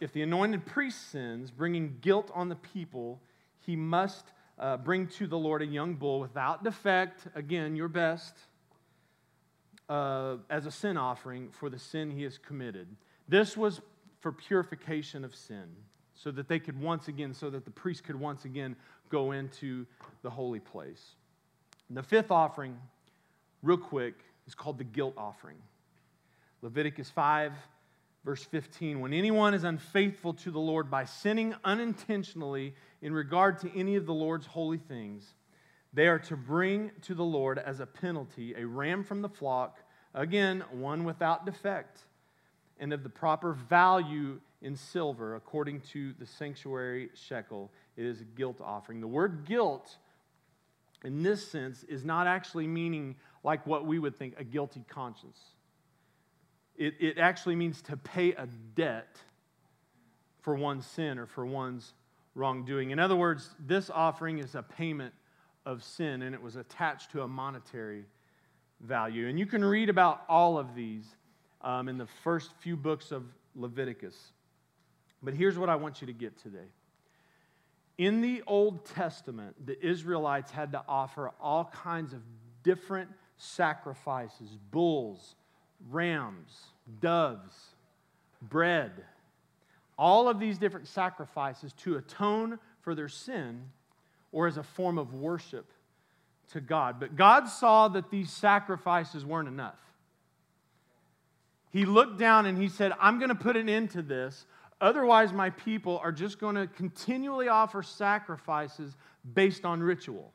If 0.00 0.12
the 0.12 0.22
anointed 0.22 0.66
priest 0.66 1.12
sins, 1.12 1.52
bringing 1.52 1.98
guilt 2.00 2.32
on 2.34 2.48
the 2.48 2.56
people, 2.56 3.20
he 3.60 3.76
must 3.76 4.24
uh, 4.58 4.76
bring 4.76 5.06
to 5.06 5.26
the 5.26 5.38
Lord 5.38 5.62
a 5.62 5.66
young 5.66 5.94
bull 5.94 6.20
without 6.20 6.64
defect, 6.64 7.26
again, 7.34 7.76
your 7.76 7.88
best, 7.88 8.34
uh, 9.88 10.36
as 10.50 10.66
a 10.66 10.70
sin 10.70 10.96
offering 10.96 11.50
for 11.50 11.70
the 11.70 11.78
sin 11.78 12.10
he 12.10 12.22
has 12.24 12.38
committed. 12.38 12.88
This 13.28 13.56
was 13.56 13.80
for 14.20 14.32
purification 14.32 15.24
of 15.24 15.34
sin, 15.34 15.68
so 16.14 16.30
that 16.32 16.48
they 16.48 16.58
could 16.58 16.80
once 16.80 17.08
again, 17.08 17.32
so 17.32 17.50
that 17.50 17.64
the 17.64 17.70
priest 17.70 18.04
could 18.04 18.16
once 18.16 18.44
again 18.44 18.74
go 19.08 19.32
into 19.32 19.86
the 20.22 20.30
holy 20.30 20.60
place. 20.60 21.14
And 21.88 21.96
the 21.96 22.02
fifth 22.02 22.30
offering, 22.30 22.76
real 23.62 23.78
quick, 23.78 24.14
is 24.46 24.54
called 24.54 24.78
the 24.78 24.84
guilt 24.84 25.14
offering. 25.16 25.56
Leviticus 26.62 27.08
5 27.10 27.52
Verse 28.24 28.44
15 28.44 29.00
When 29.00 29.12
anyone 29.12 29.54
is 29.54 29.64
unfaithful 29.64 30.34
to 30.34 30.50
the 30.50 30.58
Lord 30.58 30.90
by 30.90 31.04
sinning 31.04 31.54
unintentionally 31.64 32.74
in 33.00 33.12
regard 33.12 33.58
to 33.60 33.78
any 33.78 33.96
of 33.96 34.06
the 34.06 34.14
Lord's 34.14 34.46
holy 34.46 34.78
things, 34.78 35.34
they 35.92 36.06
are 36.06 36.18
to 36.20 36.36
bring 36.36 36.90
to 37.02 37.14
the 37.14 37.24
Lord 37.24 37.58
as 37.58 37.80
a 37.80 37.86
penalty 37.86 38.54
a 38.54 38.66
ram 38.66 39.04
from 39.04 39.22
the 39.22 39.28
flock, 39.28 39.78
again, 40.14 40.62
one 40.70 41.04
without 41.04 41.46
defect, 41.46 42.00
and 42.78 42.92
of 42.92 43.02
the 43.02 43.08
proper 43.08 43.52
value 43.52 44.40
in 44.60 44.76
silver, 44.76 45.36
according 45.36 45.80
to 45.80 46.12
the 46.18 46.26
sanctuary 46.26 47.10
shekel. 47.14 47.70
It 47.96 48.04
is 48.04 48.20
a 48.20 48.24
guilt 48.24 48.60
offering. 48.60 49.00
The 49.00 49.06
word 49.06 49.44
guilt, 49.46 49.96
in 51.04 51.22
this 51.22 51.50
sense, 51.50 51.84
is 51.84 52.04
not 52.04 52.26
actually 52.26 52.66
meaning 52.66 53.16
like 53.44 53.66
what 53.66 53.86
we 53.86 53.98
would 53.98 54.16
think 54.16 54.34
a 54.38 54.44
guilty 54.44 54.84
conscience. 54.88 55.40
It, 56.78 56.94
it 57.00 57.18
actually 57.18 57.56
means 57.56 57.82
to 57.82 57.96
pay 57.96 58.32
a 58.32 58.46
debt 58.74 59.18
for 60.40 60.54
one's 60.54 60.86
sin 60.86 61.18
or 61.18 61.26
for 61.26 61.44
one's 61.44 61.92
wrongdoing. 62.34 62.92
In 62.92 62.98
other 62.98 63.16
words, 63.16 63.50
this 63.58 63.90
offering 63.90 64.38
is 64.38 64.54
a 64.54 64.62
payment 64.62 65.12
of 65.66 65.82
sin 65.82 66.22
and 66.22 66.34
it 66.34 66.40
was 66.40 66.56
attached 66.56 67.10
to 67.10 67.22
a 67.22 67.28
monetary 67.28 68.06
value. 68.80 69.28
And 69.28 69.38
you 69.38 69.44
can 69.44 69.64
read 69.64 69.90
about 69.90 70.22
all 70.28 70.56
of 70.56 70.74
these 70.74 71.04
um, 71.60 71.88
in 71.88 71.98
the 71.98 72.06
first 72.22 72.52
few 72.60 72.76
books 72.76 73.10
of 73.10 73.24
Leviticus. 73.56 74.16
But 75.22 75.34
here's 75.34 75.58
what 75.58 75.68
I 75.68 75.76
want 75.76 76.00
you 76.00 76.06
to 76.06 76.12
get 76.12 76.38
today 76.38 76.68
In 77.98 78.20
the 78.20 78.42
Old 78.46 78.84
Testament, 78.86 79.66
the 79.66 79.84
Israelites 79.84 80.52
had 80.52 80.72
to 80.72 80.82
offer 80.88 81.32
all 81.40 81.64
kinds 81.64 82.12
of 82.12 82.20
different 82.62 83.10
sacrifices 83.36 84.56
bulls, 84.70 85.34
rams, 85.90 86.50
doves, 87.00 87.54
bread, 88.42 88.92
all 89.98 90.28
of 90.28 90.38
these 90.38 90.58
different 90.58 90.86
sacrifices 90.86 91.72
to 91.72 91.96
atone 91.96 92.58
for 92.82 92.94
their 92.94 93.08
sin 93.08 93.62
or 94.32 94.46
as 94.46 94.56
a 94.56 94.62
form 94.62 94.98
of 94.98 95.14
worship 95.14 95.72
to 96.52 96.60
God. 96.60 97.00
But 97.00 97.16
God 97.16 97.48
saw 97.48 97.88
that 97.88 98.10
these 98.10 98.30
sacrifices 98.30 99.24
weren't 99.24 99.48
enough. 99.48 99.78
He 101.70 101.84
looked 101.84 102.18
down 102.18 102.46
and 102.46 102.56
he 102.56 102.68
said, 102.68 102.92
I'm 103.00 103.18
going 103.18 103.28
to 103.28 103.34
put 103.34 103.56
an 103.56 103.68
end 103.68 103.90
to 103.90 104.02
this. 104.02 104.46
Otherwise, 104.80 105.32
my 105.32 105.50
people 105.50 105.98
are 106.02 106.12
just 106.12 106.38
going 106.38 106.54
to 106.54 106.66
continually 106.66 107.48
offer 107.48 107.82
sacrifices 107.82 108.96
based 109.34 109.64
on 109.64 109.82
ritual. 109.82 110.32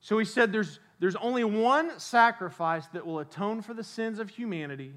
So 0.00 0.18
he 0.18 0.24
said, 0.24 0.52
there's, 0.52 0.78
there's 1.00 1.16
only 1.16 1.44
one 1.44 1.98
sacrifice 1.98 2.86
that 2.88 3.06
will 3.06 3.20
atone 3.20 3.62
for 3.62 3.74
the 3.74 3.84
sins 3.84 4.18
of 4.18 4.28
humanity, 4.28 4.92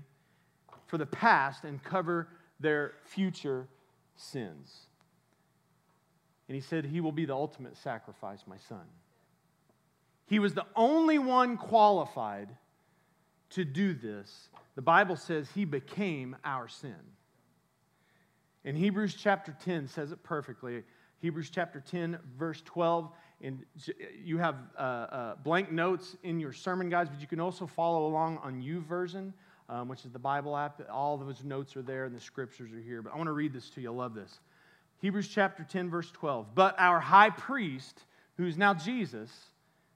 for 0.87 0.97
the 0.97 1.05
past, 1.05 1.63
and 1.63 1.83
cover 1.83 2.27
their 2.59 2.93
future 3.03 3.67
sins. 4.15 4.87
And 6.47 6.55
he 6.55 6.61
said, 6.61 6.85
He 6.85 7.01
will 7.01 7.11
be 7.11 7.25
the 7.25 7.35
ultimate 7.35 7.77
sacrifice, 7.77 8.43
my 8.47 8.57
son. 8.57 8.85
He 10.25 10.39
was 10.39 10.53
the 10.53 10.65
only 10.75 11.19
one 11.19 11.57
qualified 11.57 12.49
to 13.51 13.65
do 13.65 13.93
this. 13.93 14.49
The 14.75 14.81
Bible 14.81 15.15
says 15.15 15.49
he 15.53 15.65
became 15.65 16.35
our 16.43 16.67
sin. 16.67 16.95
In 18.63 18.75
Hebrews 18.75 19.15
chapter 19.19 19.55
10 19.63 19.87
says 19.87 20.11
it 20.11 20.23
perfectly. 20.23 20.83
Hebrews 21.19 21.49
chapter 21.49 21.81
10, 21.81 22.17
verse 22.37 22.61
12. 22.63 23.11
And 23.43 23.65
you 24.23 24.37
have 24.37 24.55
uh, 24.77 24.81
uh, 24.81 25.35
blank 25.35 25.71
notes 25.71 26.15
in 26.23 26.39
your 26.39 26.53
sermon 26.53 26.89
guides, 26.89 27.09
but 27.09 27.19
you 27.19 27.27
can 27.27 27.39
also 27.39 27.65
follow 27.65 28.05
along 28.05 28.37
on 28.43 28.61
YouVersion 28.61 29.33
um, 29.71 29.87
which 29.87 30.05
is 30.05 30.11
the 30.11 30.19
Bible 30.19 30.55
app. 30.55 30.81
All 30.91 31.17
those 31.17 31.43
notes 31.43 31.77
are 31.77 31.81
there 31.81 32.03
and 32.05 32.13
the 32.13 32.19
scriptures 32.19 32.71
are 32.73 32.81
here. 32.81 33.01
But 33.01 33.13
I 33.13 33.17
want 33.17 33.27
to 33.27 33.33
read 33.33 33.53
this 33.53 33.69
to 33.71 33.81
you. 33.81 33.91
I 33.91 33.95
love 33.95 34.13
this. 34.13 34.39
Hebrews 34.99 35.29
chapter 35.29 35.63
10, 35.63 35.89
verse 35.89 36.11
12. 36.11 36.53
But 36.53 36.75
our 36.77 36.99
high 36.99 37.29
priest, 37.29 38.03
who's 38.37 38.57
now 38.57 38.73
Jesus, 38.73 39.31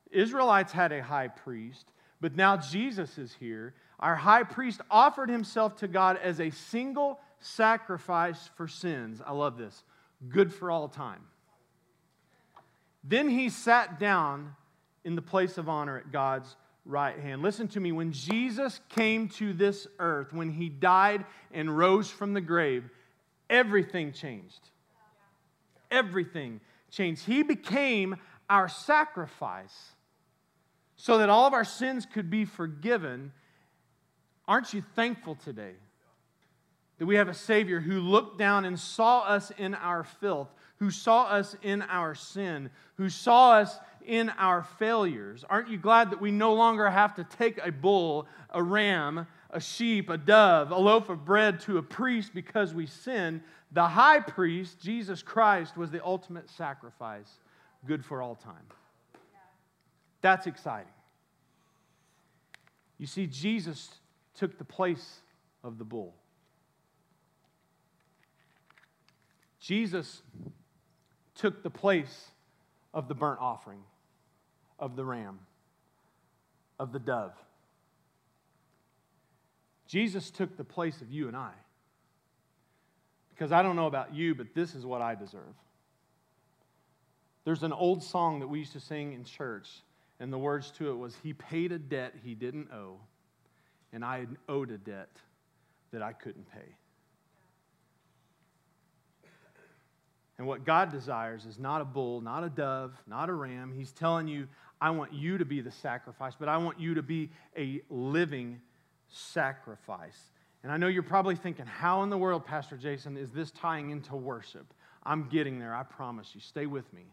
Israelites 0.09 0.71
had 0.71 0.93
a 0.93 1.03
high 1.03 1.27
priest, 1.27 1.85
but 2.21 2.35
now 2.35 2.55
Jesus 2.55 3.17
is 3.17 3.35
here. 3.37 3.75
Our 3.99 4.15
high 4.15 4.43
priest 4.43 4.81
offered 4.89 5.29
himself 5.29 5.75
to 5.77 5.87
God 5.87 6.17
as 6.23 6.39
a 6.39 6.49
single 6.49 7.19
sacrifice 7.39 8.49
for 8.55 8.67
sins. 8.67 9.21
I 9.23 9.33
love 9.33 9.57
this. 9.57 9.83
Good 10.29 10.53
for 10.53 10.71
all 10.71 10.87
time. 10.87 11.21
Then 13.07 13.29
he 13.29 13.49
sat 13.49 13.99
down 13.99 14.55
in 15.03 15.15
the 15.15 15.21
place 15.21 15.57
of 15.57 15.69
honor 15.69 15.97
at 15.97 16.11
God's 16.11 16.55
right 16.85 17.17
hand. 17.17 17.41
Listen 17.41 17.67
to 17.69 17.79
me. 17.79 17.91
When 17.91 18.11
Jesus 18.11 18.79
came 18.89 19.29
to 19.29 19.53
this 19.53 19.87
earth, 19.99 20.33
when 20.33 20.49
he 20.49 20.69
died 20.69 21.25
and 21.51 21.75
rose 21.75 22.09
from 22.09 22.33
the 22.33 22.41
grave, 22.41 22.89
everything 23.49 24.11
changed. 24.11 24.69
Everything 25.91 26.59
changed. 26.89 27.25
He 27.25 27.43
became 27.43 28.17
our 28.49 28.67
sacrifice 28.67 29.91
so 30.95 31.17
that 31.19 31.29
all 31.29 31.45
of 31.45 31.53
our 31.53 31.65
sins 31.65 32.07
could 32.11 32.29
be 32.29 32.45
forgiven. 32.45 33.31
Aren't 34.47 34.73
you 34.73 34.83
thankful 34.95 35.35
today 35.35 35.73
that 36.97 37.05
we 37.05 37.15
have 37.15 37.27
a 37.27 37.33
Savior 37.33 37.79
who 37.79 37.99
looked 37.99 38.37
down 38.37 38.65
and 38.65 38.79
saw 38.79 39.21
us 39.21 39.51
in 39.57 39.75
our 39.75 40.03
filth, 40.03 40.53
who 40.77 40.91
saw 40.91 41.25
us 41.25 41.55
in 41.61 41.81
our 41.83 42.15
sin, 42.15 42.69
who 42.95 43.09
saw 43.09 43.53
us 43.53 43.77
in 44.05 44.29
our 44.37 44.63
failures. 44.77 45.43
Aren't 45.49 45.69
you 45.69 45.77
glad 45.77 46.11
that 46.11 46.21
we 46.21 46.31
no 46.31 46.53
longer 46.53 46.89
have 46.89 47.15
to 47.15 47.23
take 47.23 47.59
a 47.63 47.71
bull, 47.71 48.27
a 48.49 48.61
ram, 48.61 49.27
a 49.49 49.59
sheep, 49.59 50.09
a 50.09 50.17
dove, 50.17 50.71
a 50.71 50.77
loaf 50.77 51.09
of 51.09 51.25
bread 51.25 51.59
to 51.61 51.77
a 51.77 51.83
priest 51.83 52.31
because 52.33 52.73
we 52.73 52.85
sin? 52.85 53.41
The 53.71 53.87
high 53.87 54.19
priest, 54.19 54.79
Jesus 54.79 55.21
Christ, 55.21 55.75
was 55.75 55.91
the 55.91 56.03
ultimate 56.05 56.49
sacrifice, 56.49 57.39
good 57.85 58.05
for 58.05 58.21
all 58.21 58.35
time. 58.35 58.65
That's 60.21 60.47
exciting. 60.47 60.91
You 62.97 63.07
see, 63.07 63.27
Jesus 63.27 63.89
took 64.35 64.57
the 64.57 64.63
place 64.63 65.19
of 65.63 65.77
the 65.77 65.83
bull. 65.83 66.15
Jesus 69.59 70.21
took 71.35 71.63
the 71.63 71.69
place 71.69 72.27
of 72.93 73.07
the 73.07 73.15
burnt 73.15 73.39
offering 73.41 73.81
of 74.79 74.95
the 74.95 75.05
ram, 75.05 75.39
of 76.79 76.91
the 76.91 76.99
dove. 76.99 77.33
Jesus 79.87 80.31
took 80.31 80.57
the 80.57 80.63
place 80.63 81.01
of 81.01 81.11
you 81.11 81.27
and 81.27 81.37
I. 81.37 81.51
Because 83.29 83.51
I 83.51 83.61
don't 83.61 83.75
know 83.75 83.87
about 83.87 84.13
you, 84.13 84.33
but 84.33 84.53
this 84.53 84.75
is 84.75 84.85
what 84.85 85.01
I 85.01 85.15
deserve. 85.15 85.55
There's 87.43 87.63
an 87.63 87.73
old 87.73 88.01
song 88.01 88.39
that 88.39 88.47
we 88.47 88.59
used 88.59 88.73
to 88.73 88.79
sing 88.79 89.13
in 89.13 89.23
church, 89.23 89.67
and 90.19 90.33
the 90.33 90.37
words 90.37 90.71
to 90.71 90.89
it 90.89 90.97
was, 90.97 91.15
He 91.21 91.33
paid 91.33 91.71
a 91.71 91.77
debt 91.77 92.15
he 92.23 92.33
didn't 92.33 92.71
owe, 92.71 92.97
and 93.93 94.03
I 94.03 94.25
owed 94.49 94.71
a 94.71 94.77
debt 94.77 95.09
that 95.91 96.01
I 96.01 96.13
couldn't 96.13 96.49
pay. 96.51 96.75
And 100.37 100.47
what 100.47 100.65
God 100.65 100.91
desires 100.91 101.45
is 101.45 101.57
not 101.57 101.81
a 101.81 101.85
bull, 101.85 102.21
not 102.21 102.43
a 102.43 102.49
dove, 102.49 102.93
not 103.07 103.29
a 103.29 103.33
ram. 103.33 103.73
He's 103.73 103.91
telling 103.91 104.27
you, 104.27 104.47
I 104.81 104.89
want 104.89 105.13
you 105.13 105.37
to 105.37 105.45
be 105.45 105.61
the 105.61 105.71
sacrifice, 105.71 106.33
but 106.37 106.49
I 106.49 106.57
want 106.57 106.79
you 106.79 106.95
to 106.95 107.01
be 107.01 107.29
a 107.57 107.81
living 107.89 108.59
sacrifice. 109.07 110.31
And 110.63 110.71
I 110.71 110.77
know 110.77 110.87
you're 110.87 111.03
probably 111.03 111.35
thinking, 111.35 111.65
how 111.65 112.03
in 112.03 112.09
the 112.09 112.17
world, 112.17 112.45
Pastor 112.45 112.75
Jason, 112.75 113.17
is 113.17 113.31
this 113.31 113.51
tying 113.51 113.91
into 113.91 114.15
worship? 114.15 114.73
I'm 115.03 115.29
getting 115.29 115.59
there, 115.59 115.75
I 115.75 115.83
promise 115.83 116.31
you. 116.33 116.41
Stay 116.41 116.65
with 116.65 116.91
me. 116.91 117.05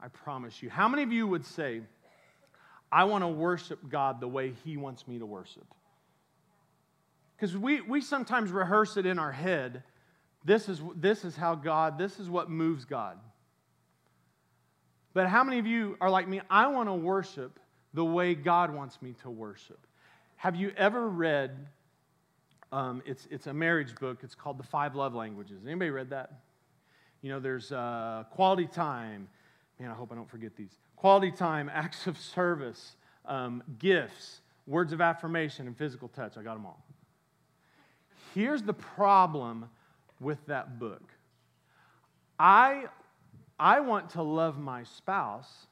I 0.00 0.08
promise 0.08 0.62
you. 0.62 0.70
How 0.70 0.88
many 0.88 1.02
of 1.02 1.12
you 1.12 1.26
would 1.26 1.44
say, 1.44 1.82
I 2.90 3.04
want 3.04 3.24
to 3.24 3.28
worship 3.28 3.80
God 3.90 4.20
the 4.20 4.28
way 4.28 4.54
He 4.64 4.76
wants 4.76 5.06
me 5.06 5.18
to 5.18 5.26
worship? 5.26 5.66
Because 7.36 7.56
we, 7.56 7.80
we 7.80 8.00
sometimes 8.00 8.50
rehearse 8.50 8.96
it 8.96 9.06
in 9.06 9.18
our 9.18 9.32
head. 9.32 9.82
This 10.48 10.70
is, 10.70 10.80
this 10.96 11.26
is 11.26 11.36
how 11.36 11.54
God, 11.54 11.98
this 11.98 12.18
is 12.18 12.30
what 12.30 12.48
moves 12.48 12.86
God. 12.86 13.18
But 15.12 15.26
how 15.26 15.44
many 15.44 15.58
of 15.58 15.66
you 15.66 15.98
are 16.00 16.08
like 16.08 16.26
me? 16.26 16.40
I 16.48 16.68
want 16.68 16.88
to 16.88 16.94
worship 16.94 17.60
the 17.92 18.04
way 18.04 18.34
God 18.34 18.74
wants 18.74 19.02
me 19.02 19.14
to 19.20 19.28
worship. 19.28 19.78
Have 20.36 20.56
you 20.56 20.72
ever 20.74 21.06
read? 21.06 21.66
Um, 22.72 23.02
it's, 23.04 23.28
it's 23.30 23.46
a 23.46 23.52
marriage 23.52 23.94
book. 23.96 24.20
It's 24.22 24.34
called 24.34 24.58
The 24.58 24.64
Five 24.64 24.94
Love 24.94 25.14
Languages. 25.14 25.64
Anybody 25.66 25.90
read 25.90 26.08
that? 26.10 26.40
You 27.20 27.30
know, 27.30 27.40
there's 27.40 27.70
uh, 27.70 28.24
quality 28.30 28.66
time. 28.66 29.28
Man, 29.78 29.90
I 29.90 29.94
hope 29.94 30.12
I 30.12 30.14
don't 30.14 30.30
forget 30.30 30.56
these. 30.56 30.78
Quality 30.96 31.30
time, 31.30 31.68
acts 31.74 32.06
of 32.06 32.16
service, 32.16 32.96
um, 33.26 33.62
gifts, 33.78 34.40
words 34.66 34.94
of 34.94 35.02
affirmation, 35.02 35.66
and 35.66 35.76
physical 35.76 36.08
touch. 36.08 36.38
I 36.38 36.42
got 36.42 36.54
them 36.54 36.64
all. 36.64 36.82
Here's 38.34 38.62
the 38.62 38.72
problem 38.72 39.68
with 40.20 40.44
that 40.46 40.78
book. 40.78 41.12
I 42.38 42.84
I 43.58 43.80
want 43.80 44.10
to 44.10 44.22
love 44.22 44.58
my 44.58 44.84
spouse 44.84 45.66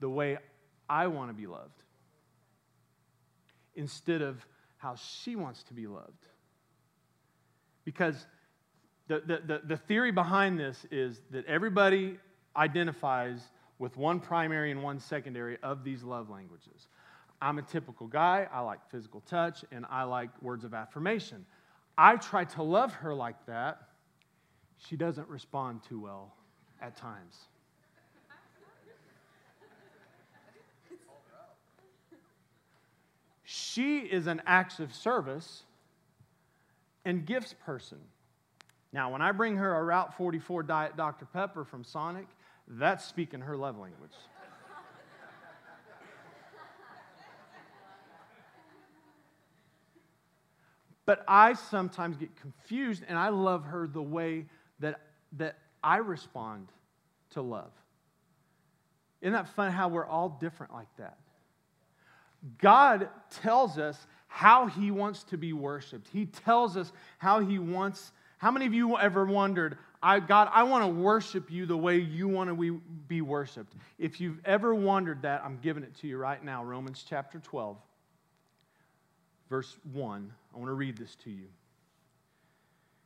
the 0.00 0.08
way 0.08 0.38
I 0.88 1.06
want 1.06 1.30
to 1.30 1.34
be 1.34 1.46
loved 1.46 1.82
instead 3.76 4.22
of 4.22 4.44
how 4.78 4.96
she 4.96 5.36
wants 5.36 5.62
to 5.64 5.74
be 5.74 5.86
loved. 5.86 6.26
Because 7.84 8.26
the, 9.06 9.20
the, 9.20 9.42
the, 9.46 9.62
the, 9.64 9.76
theory 9.76 10.10
behind 10.10 10.58
this 10.58 10.84
is 10.90 11.22
that 11.30 11.46
everybody 11.46 12.18
identifies 12.56 13.40
with 13.78 13.96
one 13.96 14.20
primary 14.20 14.70
and 14.70 14.82
one 14.82 14.98
secondary 14.98 15.56
of 15.62 15.84
these 15.84 16.02
love 16.02 16.28
languages. 16.28 16.88
I'm 17.40 17.58
a 17.58 17.62
typical 17.62 18.06
guy. 18.08 18.48
I 18.52 18.60
like 18.60 18.80
physical 18.90 19.20
touch 19.20 19.64
and 19.70 19.86
I 19.88 20.02
like 20.02 20.30
words 20.42 20.64
of 20.64 20.74
affirmation. 20.74 21.46
I 22.00 22.14
try 22.16 22.44
to 22.44 22.62
love 22.62 22.94
her 22.94 23.12
like 23.12 23.44
that. 23.46 23.88
She 24.86 24.96
doesn't 24.96 25.28
respond 25.28 25.82
too 25.82 26.00
well 26.00 26.32
at 26.80 26.96
times. 26.96 27.36
She 33.42 33.98
is 33.98 34.28
an 34.28 34.42
acts 34.46 34.78
of 34.78 34.94
service 34.94 35.64
and 37.04 37.26
gifts 37.26 37.54
person. 37.64 37.98
Now, 38.92 39.10
when 39.10 39.20
I 39.20 39.32
bring 39.32 39.56
her 39.56 39.76
a 39.76 39.82
Route 39.82 40.16
44 40.16 40.62
Diet 40.62 40.96
Dr. 40.96 41.26
Pepper 41.26 41.64
from 41.64 41.82
Sonic, 41.82 42.26
that's 42.68 43.04
speaking 43.04 43.40
her 43.40 43.56
love 43.56 43.76
language. 43.76 44.12
But 51.08 51.24
I 51.26 51.54
sometimes 51.54 52.18
get 52.18 52.36
confused, 52.36 53.02
and 53.08 53.18
I 53.18 53.30
love 53.30 53.64
her 53.64 53.88
the 53.88 54.02
way 54.02 54.44
that, 54.80 55.00
that 55.38 55.56
I 55.82 55.96
respond 55.96 56.68
to 57.30 57.40
love. 57.40 57.70
Isn't 59.22 59.32
that 59.32 59.48
fun 59.48 59.72
how 59.72 59.88
we're 59.88 60.04
all 60.04 60.36
different 60.38 60.74
like 60.74 60.94
that? 60.98 61.16
God 62.58 63.08
tells 63.30 63.78
us 63.78 64.06
how 64.26 64.66
he 64.66 64.90
wants 64.90 65.24
to 65.24 65.38
be 65.38 65.54
worshiped. 65.54 66.08
He 66.12 66.26
tells 66.26 66.76
us 66.76 66.92
how 67.16 67.40
he 67.40 67.58
wants. 67.58 68.12
How 68.36 68.50
many 68.50 68.66
of 68.66 68.74
you 68.74 68.98
ever 68.98 69.24
wondered, 69.24 69.78
I, 70.02 70.20
God, 70.20 70.50
I 70.52 70.64
want 70.64 70.84
to 70.84 70.88
worship 70.88 71.50
you 71.50 71.64
the 71.64 71.78
way 71.78 71.96
you 71.96 72.28
want 72.28 72.50
to 72.50 72.82
be 73.08 73.22
worshiped? 73.22 73.76
If 73.98 74.20
you've 74.20 74.40
ever 74.44 74.74
wondered 74.74 75.22
that, 75.22 75.42
I'm 75.42 75.58
giving 75.62 75.84
it 75.84 75.94
to 76.02 76.06
you 76.06 76.18
right 76.18 76.44
now. 76.44 76.62
Romans 76.64 77.02
chapter 77.08 77.38
12, 77.38 77.78
verse 79.48 79.76
1. 79.92 80.32
I 80.54 80.58
want 80.58 80.68
to 80.68 80.74
read 80.74 80.96
this 80.96 81.14
to 81.24 81.30
you. 81.30 81.46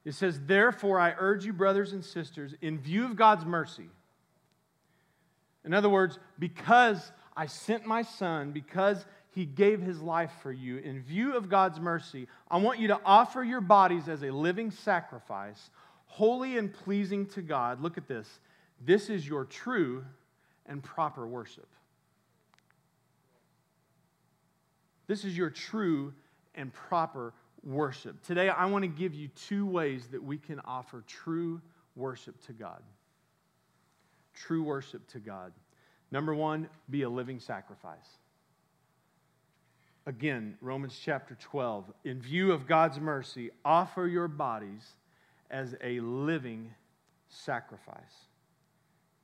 It 0.04 0.14
says, 0.14 0.40
Therefore, 0.46 0.98
I 0.98 1.14
urge 1.18 1.44
you, 1.44 1.52
brothers 1.52 1.92
and 1.92 2.04
sisters, 2.04 2.54
in 2.60 2.78
view 2.78 3.04
of 3.04 3.16
God's 3.16 3.44
mercy. 3.44 3.88
In 5.64 5.72
other 5.72 5.88
words, 5.88 6.18
because 6.38 7.12
I 7.36 7.46
sent 7.46 7.86
my 7.86 8.02
son, 8.02 8.50
because 8.50 9.04
he 9.30 9.44
gave 9.46 9.80
his 9.80 10.00
life 10.00 10.32
for 10.42 10.52
you. 10.52 10.78
In 10.78 11.02
view 11.02 11.36
of 11.36 11.48
God's 11.48 11.80
mercy, 11.80 12.28
I 12.50 12.58
want 12.58 12.80
you 12.80 12.88
to 12.88 13.00
offer 13.04 13.42
your 13.42 13.60
bodies 13.60 14.08
as 14.08 14.22
a 14.22 14.30
living 14.30 14.70
sacrifice, 14.70 15.70
holy 16.06 16.58
and 16.58 16.72
pleasing 16.72 17.26
to 17.26 17.42
God. 17.42 17.80
Look 17.80 17.96
at 17.96 18.08
this. 18.08 18.28
This 18.84 19.08
is 19.08 19.26
your 19.26 19.44
true 19.44 20.04
and 20.66 20.82
proper 20.82 21.26
worship. 21.26 21.68
This 25.06 25.24
is 25.24 25.36
your 25.36 25.50
true 25.50 26.12
and 26.54 26.72
proper 26.72 27.32
worship. 27.64 28.22
Today, 28.22 28.48
I 28.48 28.66
want 28.66 28.82
to 28.82 28.88
give 28.88 29.14
you 29.14 29.28
two 29.28 29.66
ways 29.66 30.08
that 30.08 30.22
we 30.22 30.38
can 30.38 30.60
offer 30.64 31.04
true 31.06 31.60
worship 31.96 32.40
to 32.46 32.52
God. 32.52 32.82
True 34.34 34.62
worship 34.62 35.06
to 35.08 35.18
God. 35.18 35.52
Number 36.10 36.34
one, 36.34 36.68
be 36.90 37.02
a 37.02 37.08
living 37.08 37.40
sacrifice. 37.40 38.18
Again, 40.06 40.56
Romans 40.60 40.98
chapter 41.02 41.36
12. 41.40 41.84
In 42.04 42.20
view 42.20 42.52
of 42.52 42.66
God's 42.66 42.98
mercy, 42.98 43.50
offer 43.64 44.06
your 44.06 44.26
bodies 44.26 44.96
as 45.50 45.76
a 45.82 46.00
living 46.00 46.74
sacrifice. 47.28 48.26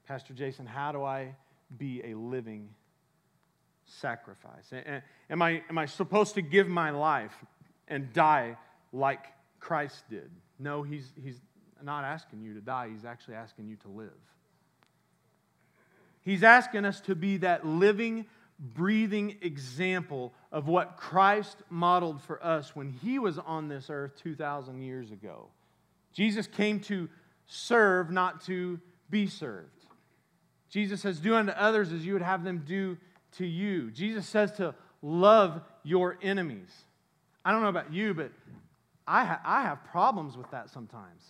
Pastor 0.07 0.35
Jason, 0.35 0.67
how 0.67 0.93
do 0.93 1.03
I 1.03 1.35
be 1.77 2.03
a 2.05 2.15
living 2.15 2.69
sacrifice? 4.01 4.73
Am 5.31 5.43
I, 5.43 5.63
am 5.69 5.79
I 5.79 5.87
supposed 5.87 6.35
to 6.35 6.43
give 6.43 6.69
my 6.69 6.91
life 6.91 7.35
and 7.89 8.13
die 8.13 8.57
like 8.93 9.25
Christ 9.61 10.05
did? 10.11 10.31
No, 10.59 10.83
he's, 10.83 11.13
he's 11.23 11.41
not 11.83 12.05
asking 12.05 12.43
you 12.43 12.55
to 12.55 12.61
die, 12.61 12.89
he's 12.93 13.05
actually 13.05 13.35
asking 13.35 13.69
you 13.69 13.77
to 13.77 13.89
live. 13.89 14.11
He's 16.23 16.43
asking 16.43 16.85
us 16.85 17.01
to 17.03 17.15
be 17.15 17.39
that 17.39 17.67
living 17.67 18.27
breathing 18.59 19.37
example 19.41 20.35
of 20.51 20.67
what 20.67 20.97
Christ 20.97 21.57
modeled 21.71 22.21
for 22.23 22.45
us 22.45 22.75
when 22.75 22.91
he 22.91 23.19
was 23.19 23.39
on 23.39 23.69
this 23.69 23.89
earth 23.89 24.13
2,000 24.23 24.83
years 24.83 25.13
ago. 25.13 25.47
Jesus 26.13 26.47
came 26.47 26.81
to 26.81 27.09
serve, 27.47 28.11
not 28.11 28.45
to 28.47 28.81
be 29.09 29.27
served. 29.27 29.71
Jesus 30.71 31.01
says, 31.01 31.21
Do 31.21 31.35
unto 31.35 31.53
others 31.53 31.93
as 31.93 32.05
you 32.05 32.13
would 32.15 32.23
have 32.23 32.45
them 32.45 32.65
do 32.67 32.99
to 33.33 33.47
you. 33.47 33.91
Jesus 33.91 34.27
says 34.27 34.53
to 34.53 34.75
love 35.03 35.61
your 35.83 36.19
enemies. 36.23 36.71
I 37.45 37.53
don't 37.53 37.63
know 37.63 37.69
about 37.69 37.93
you, 37.93 38.15
but 38.15 38.33
I, 39.07 39.25
ha- 39.25 39.41
I 39.45 39.63
have 39.63 39.85
problems 39.85 40.37
with 40.37 40.51
that 40.51 40.71
sometimes. 40.71 41.23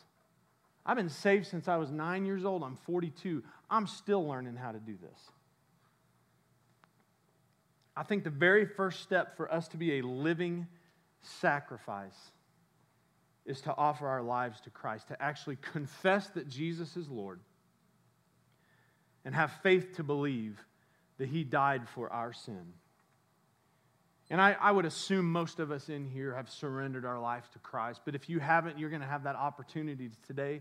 I've 0.84 0.96
been 0.96 1.10
saved 1.10 1.46
since 1.46 1.68
I 1.68 1.76
was 1.76 1.90
nine 1.90 2.24
years 2.24 2.44
old. 2.44 2.62
I'm 2.62 2.76
42. 2.76 3.42
I'm 3.70 3.86
still 3.86 4.26
learning 4.26 4.56
how 4.56 4.72
to 4.72 4.78
do 4.78 4.96
this. 5.00 5.18
I 7.94 8.04
think 8.04 8.24
the 8.24 8.30
very 8.30 8.64
first 8.64 9.02
step 9.02 9.36
for 9.36 9.52
us 9.52 9.68
to 9.68 9.76
be 9.76 9.98
a 9.98 10.02
living 10.02 10.66
sacrifice 11.20 12.30
is 13.44 13.60
to 13.62 13.74
offer 13.76 14.06
our 14.06 14.22
lives 14.22 14.60
to 14.60 14.70
Christ, 14.70 15.08
to 15.08 15.20
actually 15.22 15.56
confess 15.72 16.28
that 16.28 16.48
Jesus 16.48 16.96
is 16.96 17.08
Lord 17.08 17.40
and 19.24 19.34
have 19.34 19.52
faith 19.62 19.96
to 19.96 20.04
believe 20.04 20.58
that 21.18 21.28
He 21.28 21.44
died 21.44 21.88
for 21.88 22.12
our 22.12 22.32
sin. 22.32 22.72
And 24.30 24.40
I, 24.40 24.56
I, 24.60 24.70
would 24.70 24.84
assume 24.84 25.30
most 25.32 25.58
of 25.58 25.70
us 25.70 25.88
in 25.88 26.04
here 26.04 26.34
have 26.34 26.50
surrendered 26.50 27.06
our 27.06 27.18
life 27.18 27.50
to 27.52 27.58
Christ. 27.60 28.02
But 28.04 28.14
if 28.14 28.28
you 28.28 28.40
haven't, 28.40 28.78
you're 28.78 28.90
going 28.90 29.00
to 29.00 29.08
have 29.08 29.24
that 29.24 29.36
opportunity 29.36 30.10
today 30.26 30.60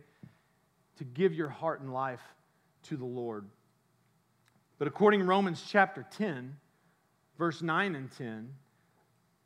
to 0.97 1.03
give 1.03 1.33
your 1.33 1.49
heart 1.49 1.81
and 1.81 1.93
life 1.93 2.21
to 2.83 2.95
the 2.95 3.05
Lord. 3.05 3.45
But 4.79 4.87
according 4.87 5.19
to 5.19 5.25
Romans 5.25 5.63
chapter 5.67 6.05
10, 6.17 6.55
verse 7.37 7.61
9 7.61 7.95
and 7.95 8.09
10, 8.17 8.49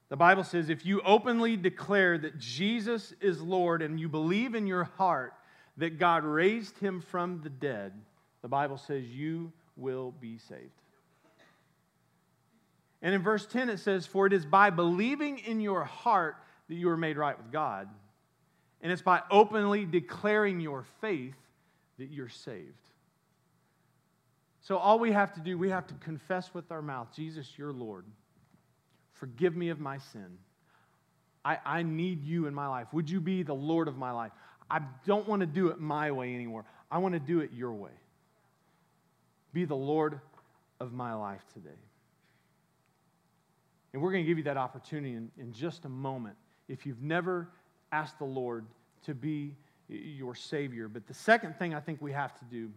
the 0.10 0.18
Bible 0.18 0.44
says, 0.44 0.70
If 0.70 0.86
you 0.86 1.02
openly 1.02 1.56
declare 1.58 2.18
that 2.18 2.38
Jesus 2.38 3.14
is 3.22 3.42
Lord 3.42 3.82
and 3.82 4.00
you 4.00 4.10
believe 4.10 4.56
in 4.56 4.68
your 4.68 4.84
heart 4.84 5.34
that 5.78 5.98
God 5.98 6.26
raised 6.26 6.78
him 6.80 7.02
from 7.02 7.42
the 7.42 7.50
dead, 7.50 7.94
the 8.42 8.50
Bible 8.50 8.78
says 8.78 9.06
you 9.06 9.52
will 9.78 10.14
be 10.20 10.38
saved. 10.38 10.81
And 13.02 13.16
in 13.16 13.22
verse 13.22 13.46
10 13.46 13.70
it 13.70 13.80
says, 13.80 14.06
For 14.06 14.28
it 14.28 14.34
is 14.34 14.46
by 14.46 14.70
believing 14.70 15.40
in 15.40 15.60
your 15.60 15.84
heart 15.84 16.36
that 16.70 16.76
you 16.76 16.90
are 16.90 16.98
made 16.98 17.18
right 17.18 17.38
with 17.38 17.52
God. 17.52 17.90
And 18.82 18.92
it's 18.92 19.02
by 19.02 19.22
openly 19.30 19.86
declaring 19.86 20.60
your 20.60 20.86
faith 21.02 21.36
that 21.98 22.10
you're 22.10 22.30
saved. 22.30 22.76
So 24.62 24.78
all 24.78 25.00
we 25.00 25.12
have 25.12 25.34
to 25.34 25.40
do, 25.40 25.58
we 25.58 25.70
have 25.70 25.88
to 25.88 25.94
confess 25.96 26.54
with 26.54 26.72
our 26.72 26.82
mouth, 26.82 27.08
Jesus, 27.16 27.48
you're 27.58 27.74
Lord. 27.74 28.06
Forgive 29.14 29.56
me 29.56 29.70
of 29.70 29.80
my 29.80 29.98
sin. 29.98 30.38
I, 31.44 31.58
I 31.66 31.84
need 31.84 32.24
you 32.24 32.46
in 32.46 32.54
my 32.54 32.68
life. 32.68 32.88
Would 32.94 33.10
you 33.10 33.20
be 33.20 33.44
the 33.44 33.56
Lord 33.56 33.88
of 33.88 33.98
my 33.98 34.12
life? 34.12 34.32
I 34.70 34.80
don't 35.06 35.28
want 35.28 35.42
to 35.42 35.46
do 35.46 35.68
it 35.70 35.80
my 35.80 36.12
way 36.12 36.34
anymore. 36.34 36.66
I 36.92 37.00
want 37.00 37.14
to 37.14 37.20
do 37.20 37.40
it 37.40 37.52
your 37.54 37.74
way. 37.74 37.92
Be 39.54 39.66
the 39.66 39.76
Lord 39.76 40.22
of 40.80 40.94
my 40.94 41.14
life 41.14 41.44
today. 41.54 41.70
And 43.94 44.02
we're 44.02 44.12
going 44.12 44.24
to 44.24 44.28
give 44.28 44.38
you 44.38 44.44
that 44.46 44.58
opportunity 44.58 45.16
in, 45.16 45.32
in 45.38 45.52
just 45.52 45.86
a 45.86 45.90
moment 45.90 46.36
if 46.68 46.86
you've 46.86 47.02
never 47.02 47.50
asked 47.92 48.20
the 48.20 48.26
Lord 48.26 48.66
to 49.06 49.14
be 49.14 49.56
your 49.90 50.36
Savior. 50.36 50.88
But 50.88 51.08
the 51.08 51.14
second 51.14 51.58
thing 51.58 51.74
I 51.74 51.80
think 51.80 52.02
we 52.02 52.14
have 52.14 52.38
to 52.40 52.46
do 52.46 52.72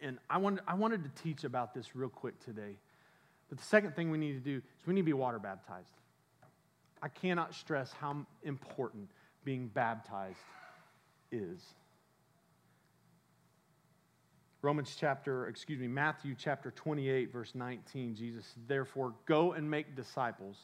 and 0.00 0.18
I 0.28 0.38
wanted, 0.38 0.62
I 0.66 0.74
wanted 0.74 1.02
to 1.04 1.22
teach 1.22 1.44
about 1.44 1.74
this 1.74 1.94
real 1.94 2.08
quick 2.08 2.38
today. 2.44 2.76
But 3.48 3.58
the 3.58 3.64
second 3.64 3.94
thing 3.94 4.10
we 4.10 4.18
need 4.18 4.32
to 4.32 4.40
do 4.40 4.56
is 4.56 4.86
we 4.86 4.94
need 4.94 5.02
to 5.02 5.06
be 5.06 5.12
water 5.12 5.38
baptized. 5.38 5.92
I 7.02 7.08
cannot 7.08 7.54
stress 7.54 7.92
how 7.92 8.26
important 8.42 9.10
being 9.44 9.68
baptized 9.68 10.38
is. 11.30 11.60
Romans 14.64 14.96
chapter, 14.98 15.46
excuse 15.46 15.78
me, 15.78 15.86
Matthew 15.86 16.34
chapter 16.34 16.70
28, 16.70 17.30
verse 17.30 17.52
19, 17.54 18.14
Jesus 18.14 18.54
Therefore, 18.66 19.12
go 19.26 19.52
and 19.52 19.70
make 19.70 19.94
disciples, 19.94 20.56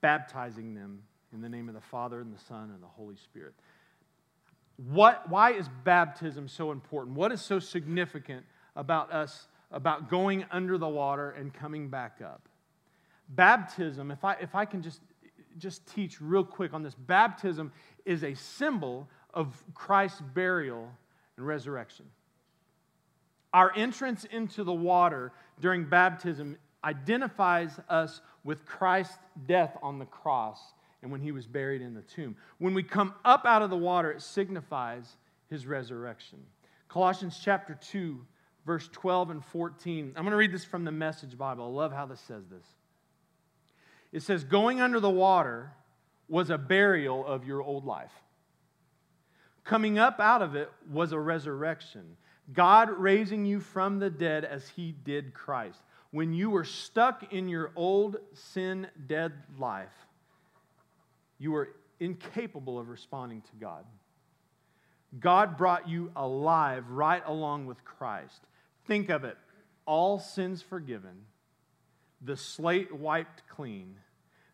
baptizing 0.00 0.72
them 0.72 1.02
in 1.32 1.40
the 1.40 1.48
name 1.48 1.68
of 1.68 1.74
the 1.74 1.80
Father 1.80 2.20
and 2.20 2.32
the 2.32 2.38
Son 2.38 2.70
and 2.72 2.80
the 2.80 2.86
Holy 2.86 3.16
Spirit. 3.16 3.54
What, 4.76 5.28
why 5.28 5.54
is 5.54 5.68
baptism 5.82 6.46
so 6.46 6.70
important? 6.70 7.16
What 7.16 7.32
is 7.32 7.40
so 7.40 7.58
significant 7.58 8.46
about 8.76 9.12
us, 9.12 9.48
about 9.72 10.08
going 10.08 10.44
under 10.52 10.78
the 10.78 10.88
water 10.88 11.32
and 11.32 11.52
coming 11.52 11.88
back 11.88 12.20
up? 12.24 12.48
Baptism, 13.28 14.12
if 14.12 14.24
I, 14.24 14.34
if 14.34 14.54
I 14.54 14.64
can 14.64 14.80
just, 14.80 15.00
just 15.58 15.84
teach 15.92 16.20
real 16.20 16.44
quick 16.44 16.72
on 16.72 16.84
this, 16.84 16.94
baptism 16.94 17.72
is 18.04 18.22
a 18.22 18.34
symbol 18.34 19.08
of 19.34 19.60
Christ's 19.74 20.20
burial 20.20 20.88
and 21.36 21.44
resurrection. 21.44 22.06
Our 23.52 23.72
entrance 23.74 24.24
into 24.24 24.64
the 24.64 24.72
water 24.72 25.32
during 25.60 25.84
baptism 25.84 26.56
identifies 26.84 27.78
us 27.88 28.20
with 28.44 28.64
Christ's 28.64 29.18
death 29.46 29.76
on 29.82 29.98
the 29.98 30.06
cross 30.06 30.58
and 31.02 31.10
when 31.10 31.20
he 31.20 31.32
was 31.32 31.46
buried 31.46 31.82
in 31.82 31.94
the 31.94 32.02
tomb. 32.02 32.36
When 32.58 32.74
we 32.74 32.82
come 32.82 33.14
up 33.24 33.44
out 33.44 33.62
of 33.62 33.70
the 33.70 33.76
water, 33.76 34.10
it 34.10 34.22
signifies 34.22 35.16
his 35.48 35.66
resurrection. 35.66 36.38
Colossians 36.88 37.40
chapter 37.42 37.78
2, 37.90 38.24
verse 38.66 38.88
12 38.92 39.30
and 39.30 39.44
14. 39.44 40.12
I'm 40.16 40.22
going 40.22 40.30
to 40.30 40.36
read 40.36 40.52
this 40.52 40.64
from 40.64 40.84
the 40.84 40.92
Message 40.92 41.36
Bible. 41.36 41.64
I 41.64 41.68
love 41.68 41.92
how 41.92 42.06
this 42.06 42.20
says 42.20 42.44
this. 42.48 42.64
It 44.12 44.22
says, 44.22 44.44
Going 44.44 44.80
under 44.80 45.00
the 45.00 45.10
water 45.10 45.72
was 46.28 46.50
a 46.50 46.58
burial 46.58 47.26
of 47.26 47.44
your 47.44 47.62
old 47.62 47.84
life. 47.84 48.12
Coming 49.64 49.98
up 49.98 50.20
out 50.20 50.42
of 50.42 50.54
it 50.54 50.70
was 50.90 51.12
a 51.12 51.20
resurrection. 51.20 52.16
God 52.52 52.90
raising 52.90 53.44
you 53.44 53.60
from 53.60 53.98
the 53.98 54.10
dead 54.10 54.44
as 54.44 54.68
he 54.68 54.92
did 54.92 55.34
Christ. 55.34 55.80
When 56.10 56.32
you 56.32 56.50
were 56.50 56.64
stuck 56.64 57.32
in 57.32 57.48
your 57.48 57.70
old 57.76 58.16
sin 58.32 58.88
dead 59.06 59.32
life, 59.58 59.94
you 61.38 61.52
were 61.52 61.70
incapable 62.00 62.78
of 62.78 62.88
responding 62.88 63.42
to 63.42 63.56
God. 63.60 63.84
God 65.18 65.56
brought 65.56 65.88
you 65.88 66.10
alive 66.16 66.90
right 66.90 67.22
along 67.26 67.66
with 67.66 67.84
Christ. 67.84 68.40
Think 68.86 69.08
of 69.08 69.24
it 69.24 69.36
all 69.86 70.20
sins 70.20 70.62
forgiven, 70.62 71.24
the 72.20 72.36
slate 72.36 72.94
wiped 72.94 73.42
clean, 73.48 73.96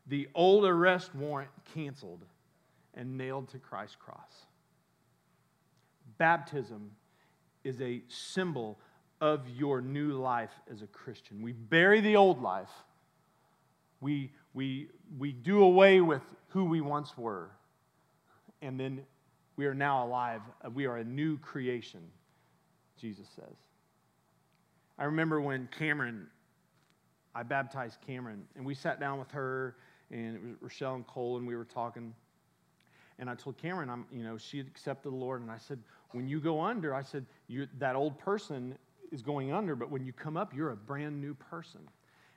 the 0.07 0.29
old 0.35 0.65
arrest 0.65 1.15
warrant 1.15 1.51
canceled, 1.75 2.25
and 2.95 3.19
nailed 3.19 3.49
to 3.49 3.59
Christ's 3.59 3.97
cross. 3.97 4.47
Baptism 6.17 6.93
is 7.67 7.81
a 7.81 8.01
symbol 8.09 8.79
of 9.21 9.49
your 9.49 9.81
new 9.81 10.13
life 10.13 10.53
as 10.71 10.83
a 10.83 10.87
Christian. 10.87 11.43
We 11.43 11.53
bury 11.53 12.01
the 12.01 12.17
old 12.17 12.41
life, 12.41 12.71
we, 14.01 14.31
we, 14.55 14.89
we 15.19 15.33
do 15.33 15.63
away 15.63 16.01
with 16.01 16.23
who 16.49 16.67
we 16.67 16.81
once 16.81 17.17
were, 17.17 17.51
and 18.63 18.79
then 18.79 19.03
we 19.57 19.67
are 19.67 19.75
now 19.75 20.07
alive. 20.07 20.43
We 20.75 20.87
are 20.87 20.99
a 20.99 21.05
new 21.05 21.39
creation, 21.39 22.03
Jesus 23.01 23.27
says. 23.35 23.57
I 24.99 25.05
remember 25.05 25.41
when 25.41 25.69
Cameron, 25.79 26.27
I 27.35 27.43
baptized 27.43 27.99
Cameron, 28.07 28.45
and 28.55 28.65
we 28.65 28.75
sat 28.75 29.01
down 29.01 29.19
with 29.19 29.31
her, 29.33 29.77
and 30.11 30.37
it 30.37 30.43
was 30.43 30.53
Rochelle 30.61 30.95
and 30.95 31.07
Cole, 31.07 31.39
and 31.39 31.47
we 31.47 31.57
were 31.57 31.65
talking. 31.65 32.15
And 33.19 33.29
I 33.31 33.35
told 33.35 33.57
Cameron, 33.57 33.89
I'm, 33.89 34.07
you 34.13 34.23
know, 34.23 34.37
she 34.37 34.61
accepted 34.61 35.11
the 35.11 35.17
Lord, 35.17 35.41
and 35.41 35.51
I 35.51 35.59
said, 35.59 35.79
when 36.13 36.29
you 36.29 36.41
go 36.41 36.61
under, 36.61 36.95
I 36.95 37.03
said, 37.03 37.27
that 37.79 37.97
old 37.97 38.19
person 38.19 38.77
is 39.13 39.23
going 39.23 39.53
under, 39.53 39.75
but 39.75 39.91
when 39.91 40.05
you 40.05 40.13
come 40.13 40.37
up, 40.37 40.55
you're 40.55 40.71
a 40.71 40.77
brand 40.77 41.21
new 41.21 41.35
person. 41.35 41.81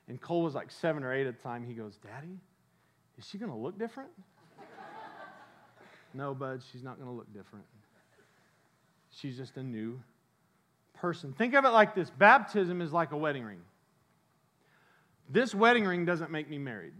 And 0.08 0.20
Cole 0.20 0.42
was 0.42 0.54
like 0.54 0.70
seven 0.70 1.02
or 1.04 1.12
eight 1.12 1.26
at 1.26 1.36
the 1.36 1.42
time. 1.42 1.64
He 1.64 1.74
goes, 1.74 1.96
Daddy, 1.96 2.38
is 3.18 3.28
she 3.28 3.38
going 3.38 3.50
to 3.50 3.56
look 3.56 3.78
different? 3.78 4.10
no, 6.14 6.34
bud, 6.34 6.62
she's 6.72 6.82
not 6.82 6.96
going 6.96 7.08
to 7.08 7.14
look 7.14 7.32
different. 7.32 7.64
She's 9.12 9.36
just 9.36 9.56
a 9.56 9.62
new 9.62 10.00
person. 10.94 11.32
Think 11.32 11.54
of 11.54 11.64
it 11.64 11.70
like 11.70 11.94
this 11.94 12.10
baptism 12.10 12.80
is 12.80 12.92
like 12.92 13.12
a 13.12 13.16
wedding 13.16 13.44
ring. 13.44 13.60
This 15.28 15.54
wedding 15.54 15.84
ring 15.84 16.04
doesn't 16.04 16.30
make 16.30 16.48
me 16.48 16.58
married. 16.58 16.94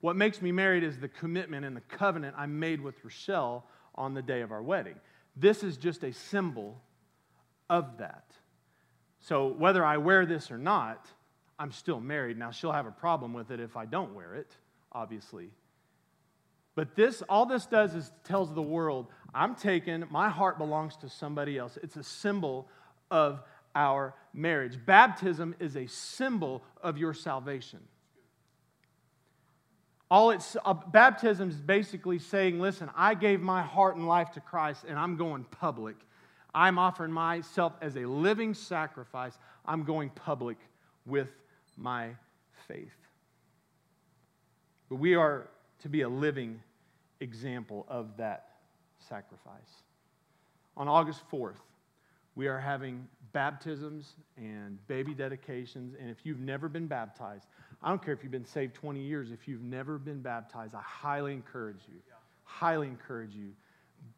What 0.00 0.16
makes 0.16 0.40
me 0.40 0.52
married 0.52 0.84
is 0.84 0.98
the 0.98 1.08
commitment 1.08 1.66
and 1.66 1.76
the 1.76 1.80
covenant 1.82 2.34
I 2.38 2.46
made 2.46 2.80
with 2.80 3.02
Rochelle 3.02 3.66
on 3.96 4.14
the 4.14 4.22
day 4.22 4.40
of 4.42 4.52
our 4.52 4.62
wedding. 4.62 4.96
This 5.36 5.62
is 5.62 5.76
just 5.76 6.02
a 6.04 6.12
symbol 6.12 6.80
of 7.68 7.98
that. 7.98 8.24
So 9.20 9.48
whether 9.48 9.84
I 9.84 9.96
wear 9.96 10.24
this 10.26 10.50
or 10.50 10.58
not, 10.58 11.06
I'm 11.58 11.72
still 11.72 12.00
married. 12.00 12.38
Now, 12.38 12.50
she'll 12.50 12.72
have 12.72 12.86
a 12.86 12.92
problem 12.92 13.32
with 13.32 13.50
it 13.50 13.60
if 13.60 13.76
I 13.76 13.86
don't 13.86 14.14
wear 14.14 14.34
it, 14.34 14.50
obviously. 14.92 15.50
But 16.74 16.94
this, 16.94 17.22
all 17.28 17.46
this 17.46 17.66
does 17.66 17.94
is 17.94 18.12
tells 18.24 18.52
the 18.54 18.62
world, 18.62 19.06
I'm 19.34 19.54
taken, 19.54 20.04
my 20.10 20.28
heart 20.28 20.58
belongs 20.58 20.96
to 20.98 21.08
somebody 21.08 21.56
else. 21.56 21.78
It's 21.82 21.96
a 21.96 22.02
symbol 22.02 22.68
of 23.10 23.40
our 23.74 24.14
marriage. 24.34 24.78
Baptism 24.84 25.54
is 25.58 25.76
a 25.76 25.86
symbol 25.86 26.62
of 26.82 26.98
your 26.98 27.14
salvation. 27.14 27.80
All 30.10 30.30
it's 30.30 30.56
uh, 30.64 30.72
baptism 30.74 31.50
is 31.50 31.56
basically 31.56 32.18
saying, 32.18 32.60
listen, 32.60 32.90
I 32.96 33.14
gave 33.14 33.40
my 33.40 33.62
heart 33.62 33.96
and 33.96 34.06
life 34.06 34.32
to 34.32 34.40
Christ 34.40 34.84
and 34.88 34.98
I'm 34.98 35.16
going 35.16 35.44
public. 35.44 35.96
I'm 36.54 36.78
offering 36.78 37.12
myself 37.12 37.72
as 37.82 37.96
a 37.96 38.06
living 38.06 38.54
sacrifice. 38.54 39.36
I'm 39.64 39.82
going 39.84 40.10
public 40.10 40.58
with 41.04 41.30
my 41.76 42.10
faith. 42.68 42.96
But 44.88 44.96
we 44.96 45.14
are 45.14 45.48
to 45.80 45.88
be 45.88 46.02
a 46.02 46.08
living 46.08 46.62
example 47.20 47.84
of 47.88 48.16
that 48.16 48.48
sacrifice. 49.08 49.82
On 50.76 50.88
August 50.88 51.22
4th, 51.32 51.56
we 52.34 52.46
are 52.48 52.58
having 52.58 53.08
baptisms 53.32 54.14
and 54.36 54.78
baby 54.86 55.14
dedications. 55.14 55.94
And 55.98 56.10
if 56.10 56.18
you've 56.24 56.40
never 56.40 56.68
been 56.68 56.86
baptized, 56.86 57.46
I 57.82 57.88
don't 57.90 58.02
care 58.02 58.14
if 58.14 58.22
you've 58.22 58.32
been 58.32 58.44
saved 58.44 58.74
20 58.74 59.00
years, 59.00 59.30
if 59.30 59.46
you've 59.46 59.62
never 59.62 59.98
been 59.98 60.20
baptized, 60.20 60.74
I 60.74 60.80
highly 60.82 61.32
encourage 61.32 61.82
you, 61.88 62.00
highly 62.44 62.88
encourage 62.88 63.34
you, 63.34 63.52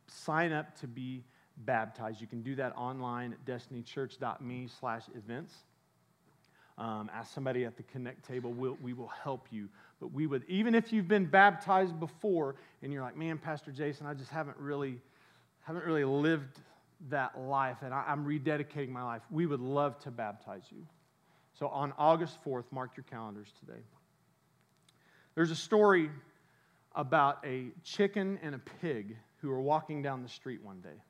sign 0.06 0.52
up 0.52 0.78
to 0.80 0.86
be 0.86 1.24
baptized. 1.58 2.20
You 2.20 2.26
can 2.26 2.42
do 2.42 2.54
that 2.56 2.76
online 2.76 3.32
at 3.32 3.44
destinychurch.me 3.44 4.68
slash 4.80 5.02
events. 5.16 5.54
Um, 6.76 7.10
ask 7.12 7.34
somebody 7.34 7.64
at 7.64 7.76
the 7.76 7.82
connect 7.82 8.24
table. 8.24 8.52
We'll, 8.52 8.78
we 8.80 8.92
will 8.92 9.08
help 9.08 9.48
you. 9.50 9.68
But 10.00 10.12
we 10.12 10.28
would, 10.28 10.44
even 10.46 10.76
if 10.76 10.92
you've 10.92 11.08
been 11.08 11.26
baptized 11.26 11.98
before 11.98 12.54
and 12.82 12.92
you're 12.92 13.02
like, 13.02 13.16
man, 13.16 13.36
Pastor 13.38 13.72
Jason, 13.72 14.06
I 14.06 14.14
just 14.14 14.30
haven't 14.30 14.56
really, 14.58 15.00
haven't 15.62 15.84
really 15.84 16.04
lived 16.04 16.60
that 17.10 17.38
life 17.40 17.78
and 17.82 17.92
I, 17.92 18.04
I'm 18.06 18.24
rededicating 18.24 18.90
my 18.90 19.02
life, 19.02 19.22
we 19.30 19.46
would 19.46 19.60
love 19.60 19.98
to 20.00 20.12
baptize 20.12 20.64
you. 20.70 20.86
So 21.58 21.66
on 21.68 21.92
August 21.98 22.38
4th, 22.44 22.64
mark 22.70 22.96
your 22.96 23.04
calendars 23.10 23.52
today. 23.58 23.80
There's 25.34 25.50
a 25.50 25.56
story 25.56 26.08
about 26.94 27.44
a 27.44 27.66
chicken 27.82 28.38
and 28.42 28.54
a 28.54 28.60
pig 28.80 29.16
who 29.40 29.48
were 29.48 29.60
walking 29.60 30.00
down 30.02 30.22
the 30.22 30.28
street 30.28 30.62
one 30.62 30.80
day. 30.80 31.02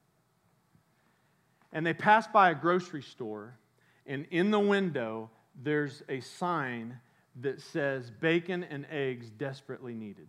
And 1.72 1.84
they 1.84 1.92
passed 1.92 2.32
by 2.32 2.50
a 2.50 2.54
grocery 2.54 3.02
store, 3.02 3.58
and 4.06 4.26
in 4.30 4.50
the 4.50 4.58
window, 4.58 5.30
there's 5.62 6.02
a 6.08 6.20
sign 6.20 6.98
that 7.42 7.60
says 7.60 8.10
bacon 8.10 8.64
and 8.64 8.86
eggs 8.90 9.28
desperately 9.28 9.94
needed. 9.94 10.28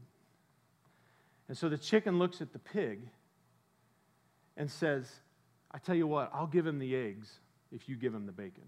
And 1.47 1.58
so 1.58 1.69
the 1.69 1.77
chicken 1.77 2.19
looks 2.19 2.41
at 2.41 2.51
the 2.51 2.60
pig 2.60 2.99
and 4.58 4.69
says, 4.69 5.10
I 5.71 5.77
tell 5.77 5.95
you 5.95 6.08
what, 6.08 6.29
I'll 6.34 6.45
give 6.45 6.67
him 6.67 6.77
the 6.77 6.95
eggs 6.95 7.39
if 7.71 7.88
you 7.88 7.95
give 7.95 8.13
him 8.13 8.25
the 8.25 8.34
bacon. 8.34 8.65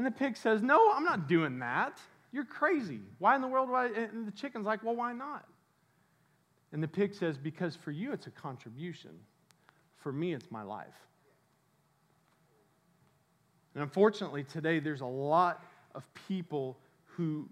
And 0.00 0.06
the 0.06 0.10
pig 0.10 0.38
says, 0.38 0.62
No, 0.62 0.90
I'm 0.94 1.04
not 1.04 1.28
doing 1.28 1.58
that. 1.58 2.00
You're 2.32 2.46
crazy. 2.46 3.00
Why 3.18 3.36
in 3.36 3.42
the 3.42 3.48
world 3.48 3.68
I? 3.70 3.88
And 3.88 4.26
the 4.26 4.32
chicken's 4.32 4.64
like, 4.64 4.82
Well, 4.82 4.96
why 4.96 5.12
not? 5.12 5.46
And 6.72 6.82
the 6.82 6.88
pig 6.88 7.14
says, 7.14 7.36
Because 7.36 7.76
for 7.76 7.90
you 7.90 8.10
it's 8.14 8.26
a 8.26 8.30
contribution. 8.30 9.10
For 9.98 10.10
me, 10.10 10.32
it's 10.32 10.50
my 10.50 10.62
life. 10.62 10.96
And 13.74 13.82
unfortunately, 13.82 14.42
today 14.42 14.78
there's 14.78 15.02
a 15.02 15.04
lot 15.04 15.62
of 15.94 16.02
people 16.26 16.78
who 17.04 17.46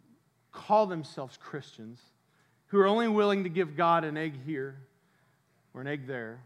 call 0.51 0.87
themselves 0.87 1.37
Christians 1.37 2.01
who 2.69 2.79
are 2.79 2.87
only 2.87 3.09
willing 3.09 3.45
to 3.45 3.51
give 3.51 3.77
God 3.77 4.05
an 4.05 4.17
egg 4.17 4.33
here 4.47 4.79
or 5.75 5.83
an 5.83 5.87
egg 5.87 6.07
there. 6.07 6.41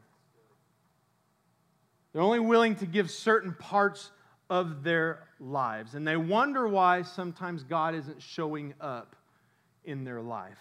They're 2.12 2.22
only 2.22 2.40
willing 2.40 2.74
to 2.74 2.86
give 2.86 3.08
certain 3.08 3.54
parts 3.54 4.10
of 4.52 4.82
their 4.82 5.18
lives. 5.40 5.94
And 5.94 6.06
they 6.06 6.18
wonder 6.18 6.68
why 6.68 7.02
sometimes 7.02 7.62
God 7.62 7.94
isn't 7.94 8.20
showing 8.20 8.74
up 8.82 9.16
in 9.82 10.04
their 10.04 10.20
life. 10.20 10.58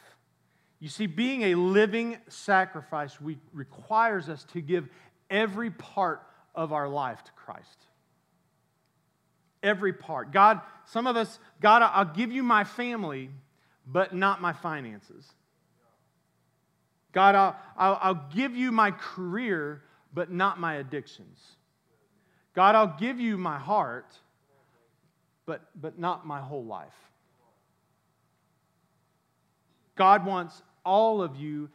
You 0.79 0.87
see, 0.87 1.07
being 1.07 1.41
a 1.41 1.55
living 1.55 2.15
sacrifice 2.29 3.19
we, 3.19 3.37
requires 3.51 4.29
us 4.29 4.45
to 4.53 4.61
give 4.61 4.87
every 5.29 5.71
part 5.71 6.21
of 6.55 6.71
our 6.71 6.87
life 6.87 7.21
to 7.21 7.31
Christ. 7.33 7.85
Every 9.61 9.91
part. 9.91 10.31
God, 10.31 10.61
some 10.85 11.05
of 11.05 11.17
us, 11.17 11.37
God, 11.59 11.81
I'll 11.81 12.05
give 12.05 12.31
you 12.31 12.43
my 12.43 12.63
family, 12.63 13.29
but 13.85 14.15
not 14.15 14.41
my 14.41 14.53
finances. 14.53 15.29
God, 17.11 17.35
I'll, 17.35 17.57
I'll, 17.77 17.99
I'll 18.01 18.27
give 18.33 18.55
you 18.55 18.71
my 18.71 18.91
career, 18.91 19.83
but 20.13 20.31
not 20.31 20.61
my 20.61 20.75
addictions. 20.75 21.57
God, 22.53 22.75
I'll 22.75 22.97
give 22.99 23.19
you 23.19 23.37
my 23.37 23.57
heart, 23.57 24.13
but, 25.45 25.61
but 25.79 25.97
not 25.97 26.25
my 26.25 26.41
whole 26.41 26.65
life. 26.65 26.93
God 29.95 30.25
wants 30.25 30.61
all 30.85 31.21
of 31.21 31.35
you, 31.35 31.69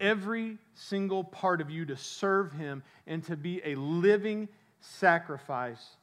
every 0.00 0.58
single 0.74 1.24
part 1.24 1.60
of 1.60 1.70
you, 1.70 1.84
to 1.86 1.96
serve 1.96 2.52
Him 2.52 2.82
and 3.06 3.24
to 3.24 3.36
be 3.36 3.60
a 3.64 3.74
living 3.76 4.48
sacrifice 4.80 5.96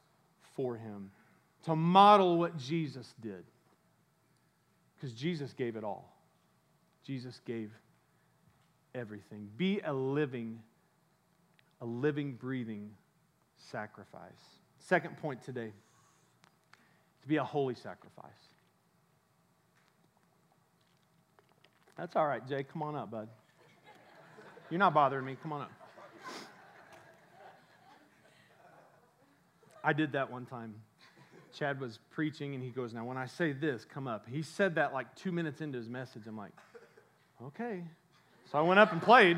for 0.56 0.76
Him, 0.76 1.12
to 1.66 1.76
model 1.76 2.38
what 2.38 2.58
Jesus 2.58 3.14
did. 3.22 3.44
Because 4.96 5.14
Jesus 5.14 5.54
gave 5.54 5.76
it 5.76 5.84
all. 5.84 6.12
Jesus 7.06 7.40
gave 7.46 7.72
everything. 8.96 9.48
Be 9.58 9.80
a 9.82 9.94
living, 9.94 10.60
a 11.82 11.86
living, 11.86 12.34
breathing 12.34 12.90
sacrifice. 13.58 14.32
Second 14.80 15.18
point 15.18 15.44
today 15.44 15.72
to 17.22 17.28
be 17.28 17.38
a 17.38 17.44
holy 17.44 17.76
sacrifice. 17.76 18.32
That's 21.98 22.16
all 22.16 22.28
right, 22.28 22.48
Jay. 22.48 22.64
Come 22.64 22.84
on 22.84 22.96
up, 22.96 23.10
bud. 23.10 23.28
You're 24.70 24.80
not 24.80 24.94
bothering 24.94 25.26
me. 25.26 25.36
Come 25.42 25.54
on 25.54 25.62
up. 25.62 25.72
I 29.84 29.94
did 29.94 30.12
that 30.12 30.32
one 30.32 30.46
time. 30.46 30.76
Chad 31.54 31.80
was 31.80 32.00
preaching 32.12 32.54
and 32.54 32.64
he 32.64 32.70
goes, 32.70 32.94
Now, 32.94 33.06
when 33.06 33.18
I 33.18 33.26
say 33.26 33.54
this, 33.54 33.86
come 33.86 34.08
up. 34.08 34.28
He 34.30 34.44
said 34.44 34.76
that 34.76 34.94
like 34.94 35.16
two 35.16 35.32
minutes 35.32 35.62
into 35.62 35.78
his 35.78 35.90
message. 35.90 36.24
I'm 36.28 36.38
like, 36.38 36.52
Okay. 37.46 37.84
So 38.52 38.58
I 38.58 38.62
went 38.62 38.80
up 38.80 38.92
and 38.92 39.02
played. 39.02 39.38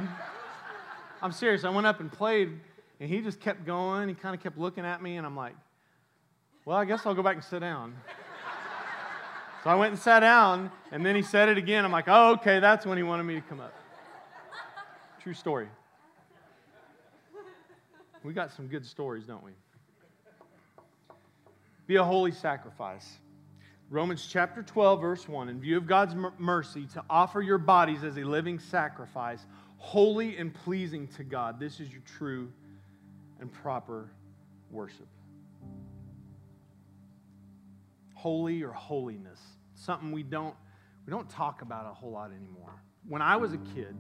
I'm 1.22 1.32
serious. 1.32 1.64
I 1.66 1.70
went 1.70 1.86
up 1.86 2.00
and 2.00 2.12
played, 2.12 2.60
and 3.00 3.10
he 3.10 3.22
just 3.22 3.40
kept 3.40 3.66
going. 3.66 4.10
He 4.10 4.16
kind 4.16 4.36
of 4.36 4.42
kept 4.42 4.58
looking 4.58 4.86
at 4.86 5.02
me, 5.02 5.18
and 5.18 5.26
I'm 5.26 5.36
like, 5.36 5.56
well, 6.66 6.78
I 6.78 6.86
guess 6.86 7.06
I'll 7.06 7.16
go 7.16 7.24
back 7.24 7.36
and 7.36 7.44
sit 7.44 7.60
down. 7.60 7.96
So 9.64 9.70
I 9.70 9.76
went 9.76 9.92
and 9.92 10.00
sat 10.00 10.22
down, 10.22 10.72
and 10.92 11.06
then 11.06 11.16
he 11.16 11.22
said 11.22 11.50
it 11.50 11.58
again. 11.58 11.84
I'm 11.84 11.92
like, 11.92 12.06
oh, 12.08 12.34
okay, 12.34 12.60
that's 12.60 12.86
when 12.86 12.98
he 12.98 13.04
wanted 13.04 13.24
me 13.24 13.36
to 13.36 13.42
come 13.42 13.60
up. 13.60 13.74
True 15.22 15.34
story. 15.34 15.68
We 18.24 18.34
got 18.34 18.52
some 18.52 18.68
good 18.68 18.86
stories, 18.86 19.26
don't 19.26 19.44
we? 19.44 19.52
Be 21.88 21.96
a 21.96 22.04
holy 22.04 22.32
sacrifice. 22.32 23.18
Romans 23.90 24.28
chapter 24.30 24.62
12, 24.62 25.02
verse 25.02 25.28
1. 25.28 25.50
In 25.50 25.60
view 25.60 25.78
of 25.78 25.88
God's 25.88 26.16
mercy, 26.38 26.86
to 26.94 27.04
offer 27.10 27.42
your 27.42 27.58
bodies 27.58 28.04
as 28.04 28.18
a 28.18 28.24
living 28.24 28.60
sacrifice, 28.60 29.46
holy 29.78 30.38
and 30.38 30.54
pleasing 30.54 31.08
to 31.18 31.24
God. 31.24 31.60
This 31.60 31.80
is 31.80 31.92
your 31.92 32.04
true 32.18 32.52
and 33.40 33.52
proper 33.52 34.12
worship. 34.72 35.08
Holy 38.14 38.62
or 38.64 38.72
holiness. 38.72 39.40
Something 39.76 40.12
we 40.12 40.24
don't, 40.24 40.56
we 41.06 41.12
don't 41.12 41.30
talk 41.30 41.62
about 41.62 41.86
a 41.86 41.94
whole 41.94 42.12
lot 42.12 42.32
anymore. 42.32 42.84
When 43.08 43.22
I 43.22 43.38
was 43.38 43.54
a 43.54 43.58
kid, 43.58 43.96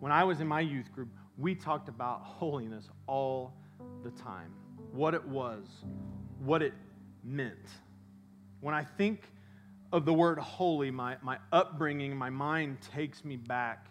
when 0.00 0.12
I 0.12 0.24
was 0.24 0.40
in 0.40 0.48
my 0.48 0.60
youth 0.60 0.92
group, 0.92 1.08
we 1.38 1.54
talked 1.54 1.88
about 1.88 2.22
holiness 2.22 2.88
all 3.06 3.54
the 4.02 4.10
time. 4.10 4.52
What 4.92 5.14
it 5.14 5.24
was, 5.26 5.64
what 6.40 6.62
it 6.62 6.74
meant. 7.22 7.68
When 8.60 8.74
I 8.74 8.84
think 8.84 9.22
of 9.92 10.04
the 10.04 10.12
word 10.12 10.38
holy, 10.38 10.90
my, 10.90 11.16
my 11.22 11.38
upbringing, 11.52 12.16
my 12.16 12.30
mind 12.30 12.78
takes 12.94 13.24
me 13.24 13.36
back, 13.36 13.86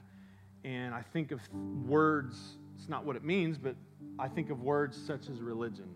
and 0.63 0.93
I 0.93 1.01
think 1.01 1.31
of 1.31 1.41
words. 1.87 2.57
It's 2.75 2.89
not 2.89 3.05
what 3.05 3.15
it 3.15 3.23
means, 3.23 3.57
but 3.57 3.75
I 4.19 4.27
think 4.27 4.49
of 4.49 4.61
words 4.61 4.97
such 4.97 5.29
as 5.29 5.41
religion. 5.41 5.89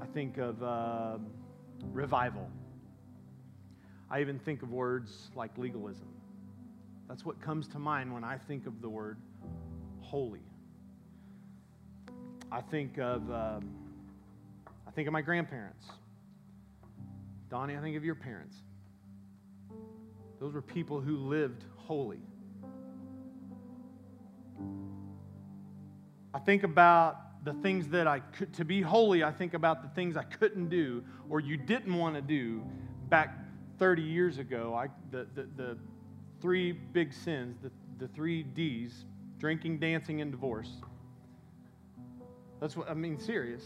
I 0.00 0.06
think 0.06 0.38
of 0.38 0.62
uh, 0.62 1.18
revival. 1.92 2.48
I 4.10 4.20
even 4.20 4.38
think 4.38 4.62
of 4.62 4.70
words 4.70 5.30
like 5.36 5.56
legalism. 5.56 6.08
That's 7.08 7.24
what 7.24 7.40
comes 7.40 7.68
to 7.68 7.78
mind 7.78 8.12
when 8.12 8.24
I 8.24 8.38
think 8.38 8.66
of 8.66 8.80
the 8.80 8.88
word 8.88 9.18
holy. 10.00 10.42
I 12.52 12.60
think 12.60 12.98
of 12.98 13.30
um, 13.30 13.70
I 14.86 14.90
think 14.90 15.06
of 15.06 15.12
my 15.12 15.22
grandparents. 15.22 15.86
Donnie, 17.48 17.76
I 17.76 17.80
think 17.80 17.96
of 17.96 18.04
your 18.04 18.14
parents. 18.14 18.56
Those 20.40 20.54
were 20.54 20.62
people 20.62 21.00
who 21.00 21.16
lived 21.16 21.64
holy. 21.76 22.20
I 26.32 26.38
think 26.38 26.62
about 26.62 27.44
the 27.44 27.54
things 27.54 27.88
that 27.88 28.06
I 28.06 28.20
could, 28.20 28.52
to 28.54 28.64
be 28.64 28.80
holy, 28.80 29.24
I 29.24 29.32
think 29.32 29.54
about 29.54 29.82
the 29.82 29.88
things 29.88 30.16
I 30.16 30.22
couldn't 30.24 30.68
do 30.68 31.02
or 31.28 31.40
you 31.40 31.56
didn't 31.56 31.96
want 31.96 32.14
to 32.14 32.22
do 32.22 32.62
back 33.08 33.36
30 33.78 34.02
years 34.02 34.38
ago. 34.38 34.74
I, 34.74 34.88
the, 35.10 35.26
the, 35.34 35.48
the 35.56 35.78
three 36.40 36.72
big 36.72 37.12
sins, 37.12 37.56
the, 37.62 37.70
the 37.98 38.08
three 38.08 38.42
D's 38.42 39.04
drinking, 39.38 39.78
dancing, 39.78 40.20
and 40.20 40.30
divorce. 40.30 40.70
That's 42.60 42.76
what, 42.76 42.90
I 42.90 42.94
mean, 42.94 43.18
serious. 43.18 43.64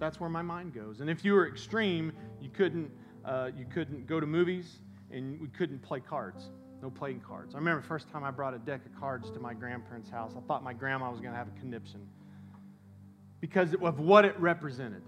That's 0.00 0.18
where 0.18 0.28
my 0.28 0.42
mind 0.42 0.74
goes. 0.74 1.00
And 1.00 1.08
if 1.08 1.24
you 1.24 1.32
were 1.32 1.46
extreme, 1.46 2.12
you 2.40 2.50
couldn't, 2.50 2.90
uh, 3.24 3.50
you 3.56 3.64
couldn't 3.72 4.06
go 4.06 4.18
to 4.18 4.26
movies 4.26 4.80
and 5.12 5.40
we 5.40 5.46
couldn't 5.48 5.80
play 5.80 6.00
cards. 6.00 6.50
No 6.82 6.90
playing 6.90 7.20
cards. 7.20 7.54
I 7.54 7.58
remember 7.58 7.80
the 7.80 7.86
first 7.86 8.10
time 8.10 8.24
I 8.24 8.32
brought 8.32 8.54
a 8.54 8.58
deck 8.58 8.84
of 8.84 9.00
cards 9.00 9.30
to 9.30 9.38
my 9.38 9.54
grandparents' 9.54 10.10
house, 10.10 10.32
I 10.36 10.40
thought 10.40 10.64
my 10.64 10.72
grandma 10.72 11.10
was 11.10 11.20
going 11.20 11.30
to 11.30 11.38
have 11.38 11.46
a 11.46 11.60
conniption 11.60 12.00
because 13.40 13.74
of 13.74 14.00
what 14.00 14.24
it 14.24 14.38
represented. 14.40 15.02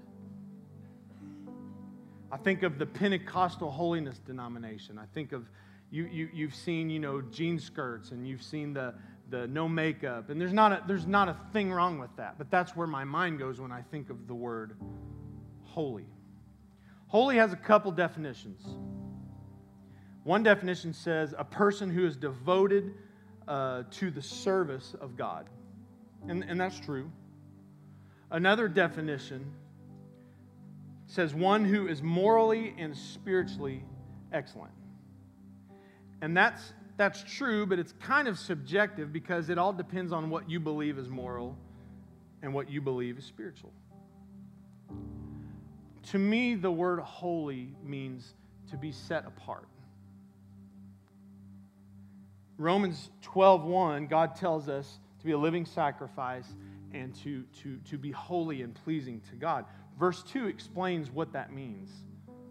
I 2.30 2.36
think 2.36 2.62
of 2.62 2.78
the 2.78 2.86
Pentecostal 2.86 3.70
holiness 3.70 4.18
denomination. 4.18 4.98
I 4.98 5.06
think 5.14 5.32
of 5.32 5.48
you, 5.90 6.04
you, 6.06 6.28
you've 6.32 6.54
seen, 6.54 6.90
you 6.90 6.98
know, 6.98 7.20
jean 7.20 7.58
skirts 7.58 8.10
and 8.10 8.26
you've 8.26 8.42
seen 8.42 8.72
the, 8.72 8.94
the 9.30 9.46
no 9.48 9.68
makeup. 9.68 10.30
And 10.30 10.40
there's 10.40 10.52
not, 10.52 10.72
a, 10.72 10.82
there's 10.86 11.06
not 11.06 11.28
a 11.28 11.36
thing 11.52 11.72
wrong 11.72 11.98
with 11.98 12.14
that. 12.16 12.36
But 12.38 12.50
that's 12.50 12.74
where 12.74 12.88
my 12.88 13.04
mind 13.04 13.38
goes 13.38 13.60
when 13.60 13.70
I 13.70 13.82
think 13.82 14.10
of 14.10 14.26
the 14.26 14.34
word 14.34 14.76
holy. 15.62 16.06
Holy 17.06 17.36
has 17.36 17.52
a 17.52 17.56
couple 17.56 17.92
definitions. 17.92 18.64
One 20.24 20.42
definition 20.42 20.92
says 20.92 21.34
a 21.36 21.44
person 21.44 21.90
who 21.90 22.06
is 22.06 22.16
devoted 22.16 22.94
uh, 23.46 23.84
to 23.92 24.10
the 24.10 24.22
service 24.22 24.94
of 25.00 25.16
God. 25.16 25.48
And, 26.26 26.42
and 26.44 26.58
that's 26.58 26.80
true. 26.80 27.10
Another 28.30 28.66
definition 28.66 29.52
says 31.06 31.34
one 31.34 31.64
who 31.64 31.86
is 31.86 32.02
morally 32.02 32.74
and 32.78 32.96
spiritually 32.96 33.84
excellent. 34.32 34.72
And 36.22 36.36
that's 36.36 36.72
that's 36.96 37.24
true, 37.24 37.66
but 37.66 37.78
it's 37.78 37.92
kind 38.00 38.28
of 38.28 38.38
subjective 38.38 39.12
because 39.12 39.50
it 39.50 39.58
all 39.58 39.72
depends 39.72 40.12
on 40.12 40.30
what 40.30 40.48
you 40.48 40.60
believe 40.60 40.96
is 40.96 41.08
moral 41.08 41.56
and 42.40 42.54
what 42.54 42.70
you 42.70 42.80
believe 42.80 43.18
is 43.18 43.24
spiritual. 43.24 43.72
To 46.10 46.18
me, 46.18 46.54
the 46.54 46.70
word 46.70 47.00
holy 47.00 47.74
means 47.82 48.34
to 48.70 48.76
be 48.76 48.92
set 48.92 49.26
apart. 49.26 49.68
Romans 52.58 53.10
12:1, 53.22 54.08
God 54.08 54.36
tells 54.36 54.68
us 54.68 54.98
to 55.18 55.24
be 55.24 55.32
a 55.32 55.38
living 55.38 55.64
sacrifice 55.64 56.46
and 56.92 57.14
to, 57.16 57.42
to, 57.62 57.78
to 57.90 57.98
be 57.98 58.12
holy 58.12 58.62
and 58.62 58.74
pleasing 58.74 59.20
to 59.30 59.36
God. 59.36 59.64
Verse 59.98 60.22
2 60.22 60.46
explains 60.46 61.10
what 61.10 61.32
that 61.32 61.52
means. 61.52 61.90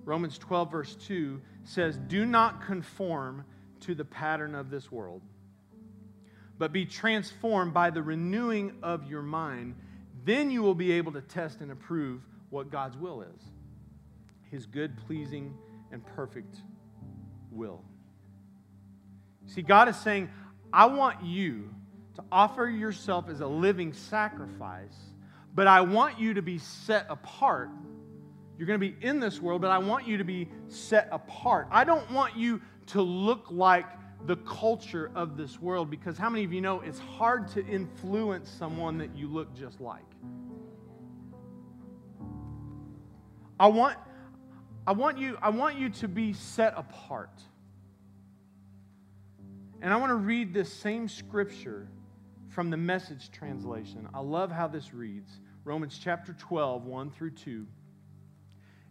Romans 0.05 0.37
12, 0.37 0.71
verse 0.71 0.95
2 0.95 1.41
says, 1.63 1.97
Do 2.07 2.25
not 2.25 2.65
conform 2.65 3.45
to 3.81 3.95
the 3.95 4.05
pattern 4.05 4.53
of 4.55 4.69
this 4.69 4.91
world, 4.91 5.21
but 6.57 6.73
be 6.73 6.85
transformed 6.85 7.73
by 7.73 7.89
the 7.89 8.03
renewing 8.03 8.73
of 8.83 9.09
your 9.09 9.21
mind. 9.21 9.75
Then 10.25 10.51
you 10.51 10.61
will 10.61 10.75
be 10.75 10.91
able 10.93 11.13
to 11.13 11.21
test 11.21 11.61
and 11.61 11.71
approve 11.71 12.21
what 12.49 12.69
God's 12.69 12.97
will 12.97 13.21
is 13.21 13.41
His 14.51 14.65
good, 14.65 14.97
pleasing, 15.07 15.53
and 15.91 16.05
perfect 16.05 16.57
will. 17.51 17.83
See, 19.47 19.61
God 19.61 19.89
is 19.89 19.97
saying, 19.97 20.29
I 20.71 20.85
want 20.85 21.23
you 21.23 21.69
to 22.15 22.23
offer 22.31 22.67
yourself 22.67 23.29
as 23.29 23.41
a 23.41 23.47
living 23.47 23.93
sacrifice, 23.93 24.95
but 25.53 25.67
I 25.67 25.81
want 25.81 26.19
you 26.19 26.35
to 26.35 26.41
be 26.41 26.57
set 26.57 27.05
apart. 27.09 27.69
You're 28.57 28.67
going 28.67 28.79
to 28.79 28.91
be 28.91 28.95
in 29.05 29.19
this 29.19 29.41
world, 29.41 29.61
but 29.61 29.71
I 29.71 29.79
want 29.79 30.07
you 30.07 30.17
to 30.17 30.23
be 30.23 30.49
set 30.67 31.09
apart. 31.11 31.67
I 31.71 31.83
don't 31.83 32.09
want 32.11 32.35
you 32.35 32.61
to 32.87 33.01
look 33.01 33.47
like 33.49 33.85
the 34.25 34.37
culture 34.37 35.11
of 35.15 35.35
this 35.35 35.59
world 35.61 35.89
because 35.89 36.17
how 36.17 36.29
many 36.29 36.45
of 36.45 36.53
you 36.53 36.61
know 36.61 36.79
it's 36.81 36.99
hard 36.99 37.47
to 37.49 37.65
influence 37.65 38.49
someone 38.49 38.97
that 38.99 39.15
you 39.15 39.27
look 39.27 39.53
just 39.53 39.81
like? 39.81 40.03
I 43.59 43.67
want, 43.67 43.97
I 44.87 44.93
want, 44.93 45.17
you, 45.17 45.37
I 45.41 45.49
want 45.49 45.77
you 45.77 45.89
to 45.89 46.07
be 46.07 46.33
set 46.33 46.73
apart. 46.77 47.41
And 49.83 49.91
I 49.91 49.97
want 49.97 50.11
to 50.11 50.15
read 50.15 50.53
this 50.53 50.71
same 50.71 51.09
scripture 51.09 51.89
from 52.47 52.69
the 52.69 52.77
message 52.77 53.29
translation. 53.31 54.07
I 54.13 54.21
love 54.21 54.49
how 54.49 54.69
this 54.69 54.93
reads 54.93 55.29
Romans 55.65 55.99
chapter 56.01 56.31
12, 56.31 56.85
1 56.85 57.11
through 57.11 57.31
2. 57.31 57.67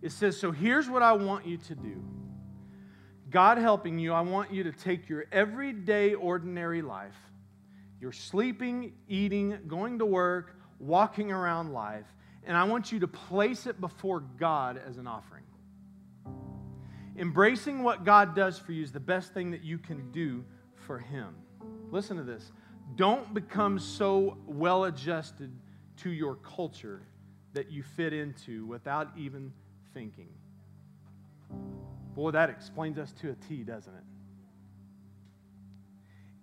It 0.02 0.12
says, 0.12 0.38
So 0.38 0.52
here's 0.52 0.90
what 0.90 1.02
I 1.02 1.12
want 1.14 1.46
you 1.46 1.56
to 1.56 1.74
do. 1.74 2.04
God 3.30 3.56
helping 3.56 3.98
you, 3.98 4.12
I 4.12 4.20
want 4.20 4.52
you 4.52 4.64
to 4.64 4.72
take 4.72 5.08
your 5.08 5.24
everyday, 5.32 6.12
ordinary 6.12 6.82
life, 6.82 7.16
your 7.98 8.12
sleeping, 8.12 8.92
eating, 9.08 9.60
going 9.66 9.98
to 9.98 10.04
work, 10.04 10.58
walking 10.78 11.32
around 11.32 11.72
life, 11.72 12.04
and 12.44 12.54
I 12.54 12.64
want 12.64 12.92
you 12.92 12.98
to 12.98 13.08
place 13.08 13.66
it 13.66 13.80
before 13.80 14.20
God 14.20 14.78
as 14.86 14.98
an 14.98 15.06
offering. 15.06 15.44
Embracing 17.16 17.82
what 17.82 18.04
God 18.04 18.36
does 18.36 18.58
for 18.58 18.72
you 18.72 18.82
is 18.82 18.92
the 18.92 19.00
best 19.00 19.32
thing 19.32 19.52
that 19.52 19.64
you 19.64 19.78
can 19.78 20.10
do 20.12 20.44
for 20.86 20.98
Him. 20.98 21.34
Listen 21.90 22.16
to 22.16 22.22
this. 22.22 22.52
Don't 22.96 23.32
become 23.32 23.78
so 23.78 24.38
well 24.46 24.84
adjusted 24.84 25.50
to 25.98 26.10
your 26.10 26.36
culture 26.36 27.02
that 27.54 27.70
you 27.70 27.82
fit 27.82 28.12
into 28.12 28.66
without 28.66 29.08
even 29.16 29.52
thinking. 29.94 30.28
Boy, 32.14 32.30
that 32.30 32.50
explains 32.50 32.98
us 32.98 33.12
to 33.20 33.30
a 33.30 33.34
T, 33.34 33.62
doesn't 33.62 33.92
it? 33.94 34.04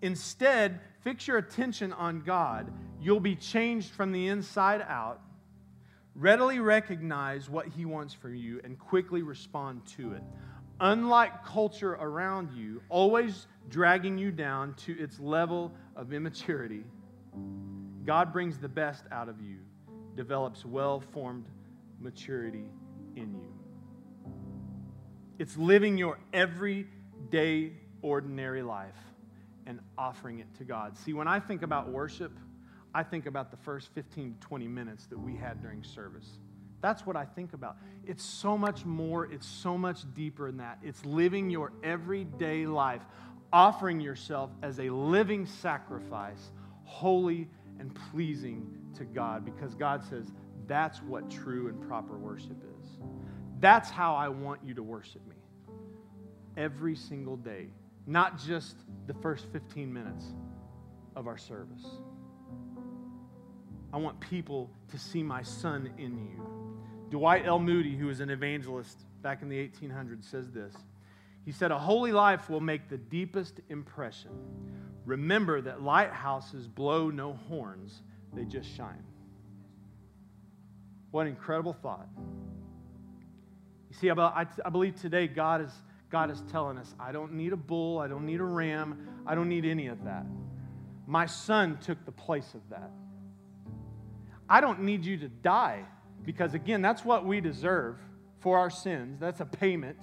Instead, 0.02 0.80
fix 1.04 1.28
your 1.28 1.38
attention 1.38 1.91
on 1.93 2.21
God. 2.21 2.71
You'll 3.02 3.19
be 3.19 3.36
changed 3.36 3.91
from 3.91 4.12
the 4.12 4.28
inside 4.28 4.82
out. 4.88 5.21
Readily 6.15 6.60
recognize 6.60 7.49
what 7.49 7.67
He 7.67 7.86
wants 7.86 8.13
from 8.13 8.36
you 8.36 8.62
and 8.63 8.80
quickly 8.80 9.21
respond 9.21 9.86
to 9.97 10.13
it. 10.13 10.23
unlike 10.80 11.43
culture 11.45 11.93
around 11.93 12.52
you, 12.54 12.82
always 12.89 13.47
dragging 13.69 14.17
you 14.17 14.32
down 14.32 14.73
to 14.86 14.99
its 14.99 15.19
level 15.19 15.71
of 15.95 16.13
immaturity, 16.13 16.84
God 18.05 18.34
brings 18.34 18.58
the 18.58 18.69
best 18.69 19.05
out 19.12 19.29
of 19.29 19.41
you, 19.41 19.58
develops 20.15 20.65
well 20.65 20.99
formed 20.99 21.45
maturity 21.99 22.65
in 23.15 23.34
you. 23.34 23.53
It's 25.38 25.55
living 25.58 25.97
your 25.97 26.19
everyday, 26.34 27.73
ordinary 28.01 28.62
life 28.62 28.97
and 29.65 29.79
offering 29.97 30.39
it 30.39 30.47
to 30.58 30.63
God. 30.63 30.97
See, 30.97 31.13
when 31.13 31.27
I 31.27 31.39
think 31.39 31.62
about 31.62 31.89
worship, 31.89 32.32
I 32.93 33.03
think 33.03 33.25
about 33.27 33.51
the 33.51 33.58
first 33.58 33.89
15 33.93 34.34
to 34.34 34.39
20 34.39 34.67
minutes 34.67 35.05
that 35.08 35.19
we 35.19 35.36
had 35.36 35.62
during 35.62 35.84
service. 35.84 36.27
That's 36.82 37.05
what 37.05 37.15
I 37.15 37.25
think 37.25 37.53
about. 37.53 37.77
It's 38.05 38.23
so 38.23 38.58
much 38.58 38.86
more, 38.86 39.25
it's 39.32 39.47
so 39.47 39.77
much 39.77 40.01
deeper 40.13 40.47
than 40.47 40.58
that. 40.58 40.79
It's 40.82 41.05
living 41.05 41.49
your 41.49 41.71
everyday 41.84 42.65
life, 42.65 43.01
offering 43.52 44.00
yourself 44.00 44.52
as 44.62 44.80
a 44.80 44.90
living 44.90 45.46
sacrifice, 45.46 46.52
holy 46.84 47.48
and 47.80 47.98
pleasing 48.12 48.68
to 48.98 49.06
God, 49.06 49.46
because 49.46 49.76
God 49.76 50.04
says 50.04 50.32
that's 50.68 51.02
what 51.02 51.30
true 51.30 51.68
and 51.68 51.82
proper 51.88 52.18
worship 52.18 52.58
is. 52.82 52.90
That's 53.60 53.90
how 53.90 54.16
I 54.16 54.30
want 54.30 54.62
you 54.64 54.74
to 54.76 54.84
worship 54.84 55.26
me 55.28 55.36
every 56.58 56.96
single 56.96 57.38
day, 57.38 57.68
not 58.06 58.38
just 58.38 58.76
the 59.08 59.14
first 59.16 59.46
15 59.52 59.92
minutes 59.92 60.26
of 61.16 61.28
our 61.28 61.38
service. 61.38 61.86
I 63.92 63.98
want 63.98 64.20
people 64.20 64.70
to 64.92 65.00
see 65.00 65.24
my 65.24 65.42
son 65.42 65.92
in 65.98 66.18
you. 66.18 66.46
Dwight 67.10 67.46
L. 67.48 67.60
Moody, 67.60 67.96
who 67.96 68.06
was 68.08 68.20
an 68.20 68.30
evangelist 68.30 69.00
back 69.22 69.42
in 69.42 69.50
the 69.50 69.58
1800s, 69.58 70.30
says 70.30 70.52
this. 70.52 70.74
He 71.50 71.54
said, 71.54 71.72
A 71.72 71.80
holy 71.80 72.12
life 72.12 72.48
will 72.48 72.62
make 72.62 72.90
the 72.90 72.98
deepest 72.98 73.60
impression. 73.70 74.30
Remember 75.04 75.60
that 75.60 75.82
lighthouses 75.82 76.68
blow 76.68 77.10
no 77.10 77.34
horns, 77.34 78.04
they 78.36 78.46
just 78.46 78.70
shine. 78.70 79.04
What 81.10 81.22
an 81.22 81.30
incredible 81.30 81.74
thought. 81.74 82.08
You 83.90 83.96
see, 83.96 84.12
I 84.12 84.70
believe 84.72 85.02
today 85.02 85.26
God 85.26 85.62
is, 85.62 85.72
God 86.12 86.30
is 86.30 86.44
telling 86.52 86.78
us, 86.78 86.94
I 87.00 87.12
don't 87.12 87.34
need 87.34 87.52
a 87.52 87.58
bull, 87.58 87.98
I 87.98 88.08
don't 88.08 88.28
need 88.28 88.42
a 88.42 88.44
ram, 88.44 89.24
I 89.26 89.34
don't 89.34 89.50
need 89.50 89.66
any 89.66 89.88
of 89.88 90.04
that. 90.04 90.28
My 91.08 91.26
son 91.26 91.80
took 91.82 92.06
the 92.06 92.12
place 92.12 92.54
of 92.54 92.62
that. 92.70 92.92
I 94.48 94.62
don't 94.62 94.82
need 94.82 95.04
you 95.04 95.18
to 95.18 95.28
die 95.28 95.86
because, 96.24 96.54
again, 96.54 96.84
that's 96.84 97.04
what 97.04 97.26
we 97.26 97.42
deserve 97.42 97.98
for 98.38 98.60
our 98.60 98.70
sins. 98.70 99.20
That's 99.20 99.40
a 99.40 99.46
payment. 99.46 99.98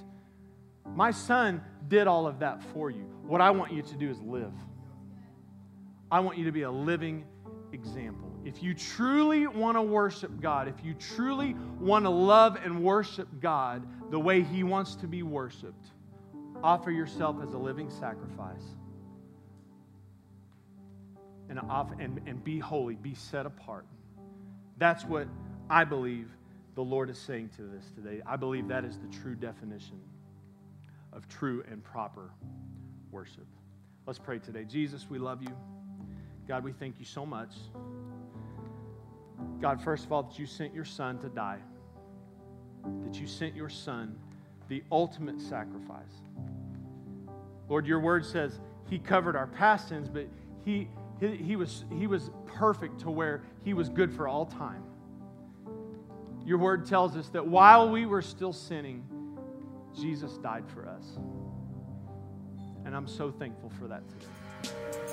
My 0.95 1.11
son 1.11 1.63
did 1.89 2.07
all 2.07 2.27
of 2.27 2.39
that 2.41 2.63
for 2.73 2.91
you. 2.91 3.07
What 3.27 3.41
I 3.41 3.51
want 3.51 3.73
you 3.73 3.83
to 3.83 3.95
do 3.97 4.11
is 4.11 4.21
live. 4.21 4.53
I 6.11 6.21
want 6.21 6.39
you 6.39 6.45
to 6.45 6.53
be 6.53 6.63
a 6.63 6.71
living 6.71 7.25
example. 7.73 8.33
If 8.45 8.63
you 8.63 8.75
truly 8.75 9.47
want 9.47 9.77
to 9.77 9.83
worship 9.83 10.41
God, 10.41 10.69
if 10.69 10.85
you 10.85 10.95
truly 10.95 11.55
want 11.81 12.05
to 12.05 12.11
love 12.11 12.57
and 12.65 12.83
worship 12.83 13.29
God 13.41 13.87
the 14.11 14.21
way 14.21 14.43
He 14.43 14.63
wants 14.63 14.95
to 14.97 15.09
be 15.09 15.23
worshiped, 15.23 15.91
offer 16.63 16.91
yourself 16.91 17.37
as 17.43 17.53
a 17.55 17.59
living 17.59 17.91
sacrifice. 17.91 18.63
And, 21.49 21.61
off, 21.61 21.91
and, 21.99 22.21
and 22.27 22.43
be 22.43 22.59
holy, 22.59 22.97
be 22.97 23.15
set 23.15 23.47
apart. 23.47 23.87
That's 24.79 25.05
what 25.05 25.29
I 25.71 25.85
believe 25.85 26.29
the 26.75 26.83
Lord 26.83 27.09
is 27.09 27.19
saying 27.19 27.51
to 27.57 27.63
this 27.63 27.85
today. 27.95 28.21
I 28.27 28.37
believe 28.37 28.69
that 28.69 28.85
is 28.85 28.99
the 28.99 29.09
true 29.09 29.35
definition 29.35 30.01
of 31.17 31.29
true 31.29 31.65
and 31.71 31.83
proper 31.83 32.31
worship. 33.11 33.47
Let's 34.07 34.19
pray 34.19 34.39
today. 34.39 34.65
Jesus, 34.65 35.07
we 35.11 35.19
love 35.19 35.43
you. 35.43 35.51
God, 36.47 36.63
we 36.63 36.73
thank 36.73 37.01
you 37.01 37.05
so 37.05 37.27
much. 37.27 37.51
God, 39.61 39.83
first 39.83 40.05
of 40.05 40.13
all, 40.13 40.23
that 40.23 40.39
you 40.39 40.47
sent 40.47 40.73
your 40.73 40.85
son 40.85 41.19
to 41.19 41.29
die, 41.29 41.59
that 43.05 43.19
you 43.21 43.27
sent 43.27 43.57
your 43.57 43.69
son, 43.69 44.17
the 44.69 44.85
ultimate 44.93 45.41
sacrifice. 45.41 46.23
Lord, 47.69 47.87
your 47.87 47.99
word 47.99 48.25
says 48.25 48.61
he 48.89 48.99
covered 48.99 49.35
our 49.35 49.49
past 49.49 49.89
sins, 49.89 50.09
but 50.09 50.29
he 50.65 50.89
he, 51.21 51.37
he, 51.37 51.57
was, 51.57 51.85
he 51.99 52.07
was 52.07 52.31
perfect 52.45 53.01
to 53.01 53.11
where 53.11 53.43
he 53.65 53.75
was 53.75 53.89
good 53.89 54.13
for 54.13 54.29
all 54.29 54.47
time. 54.47 54.83
Your 56.45 56.59
word 56.59 56.87
tells 56.87 57.17
us 57.17 57.29
that 57.31 57.47
while 57.47 57.91
we 57.91 58.07
were 58.07 58.23
still 58.23 58.53
sinning, 58.53 59.05
Jesus 60.01 60.37
died 60.39 60.65
for 60.69 60.89
us. 60.89 61.19
And 62.85 62.95
I'm 62.95 63.09
so 63.09 63.31
thankful 63.31 63.71
for 63.71 63.89
that 63.89 64.03
today. 64.09 65.06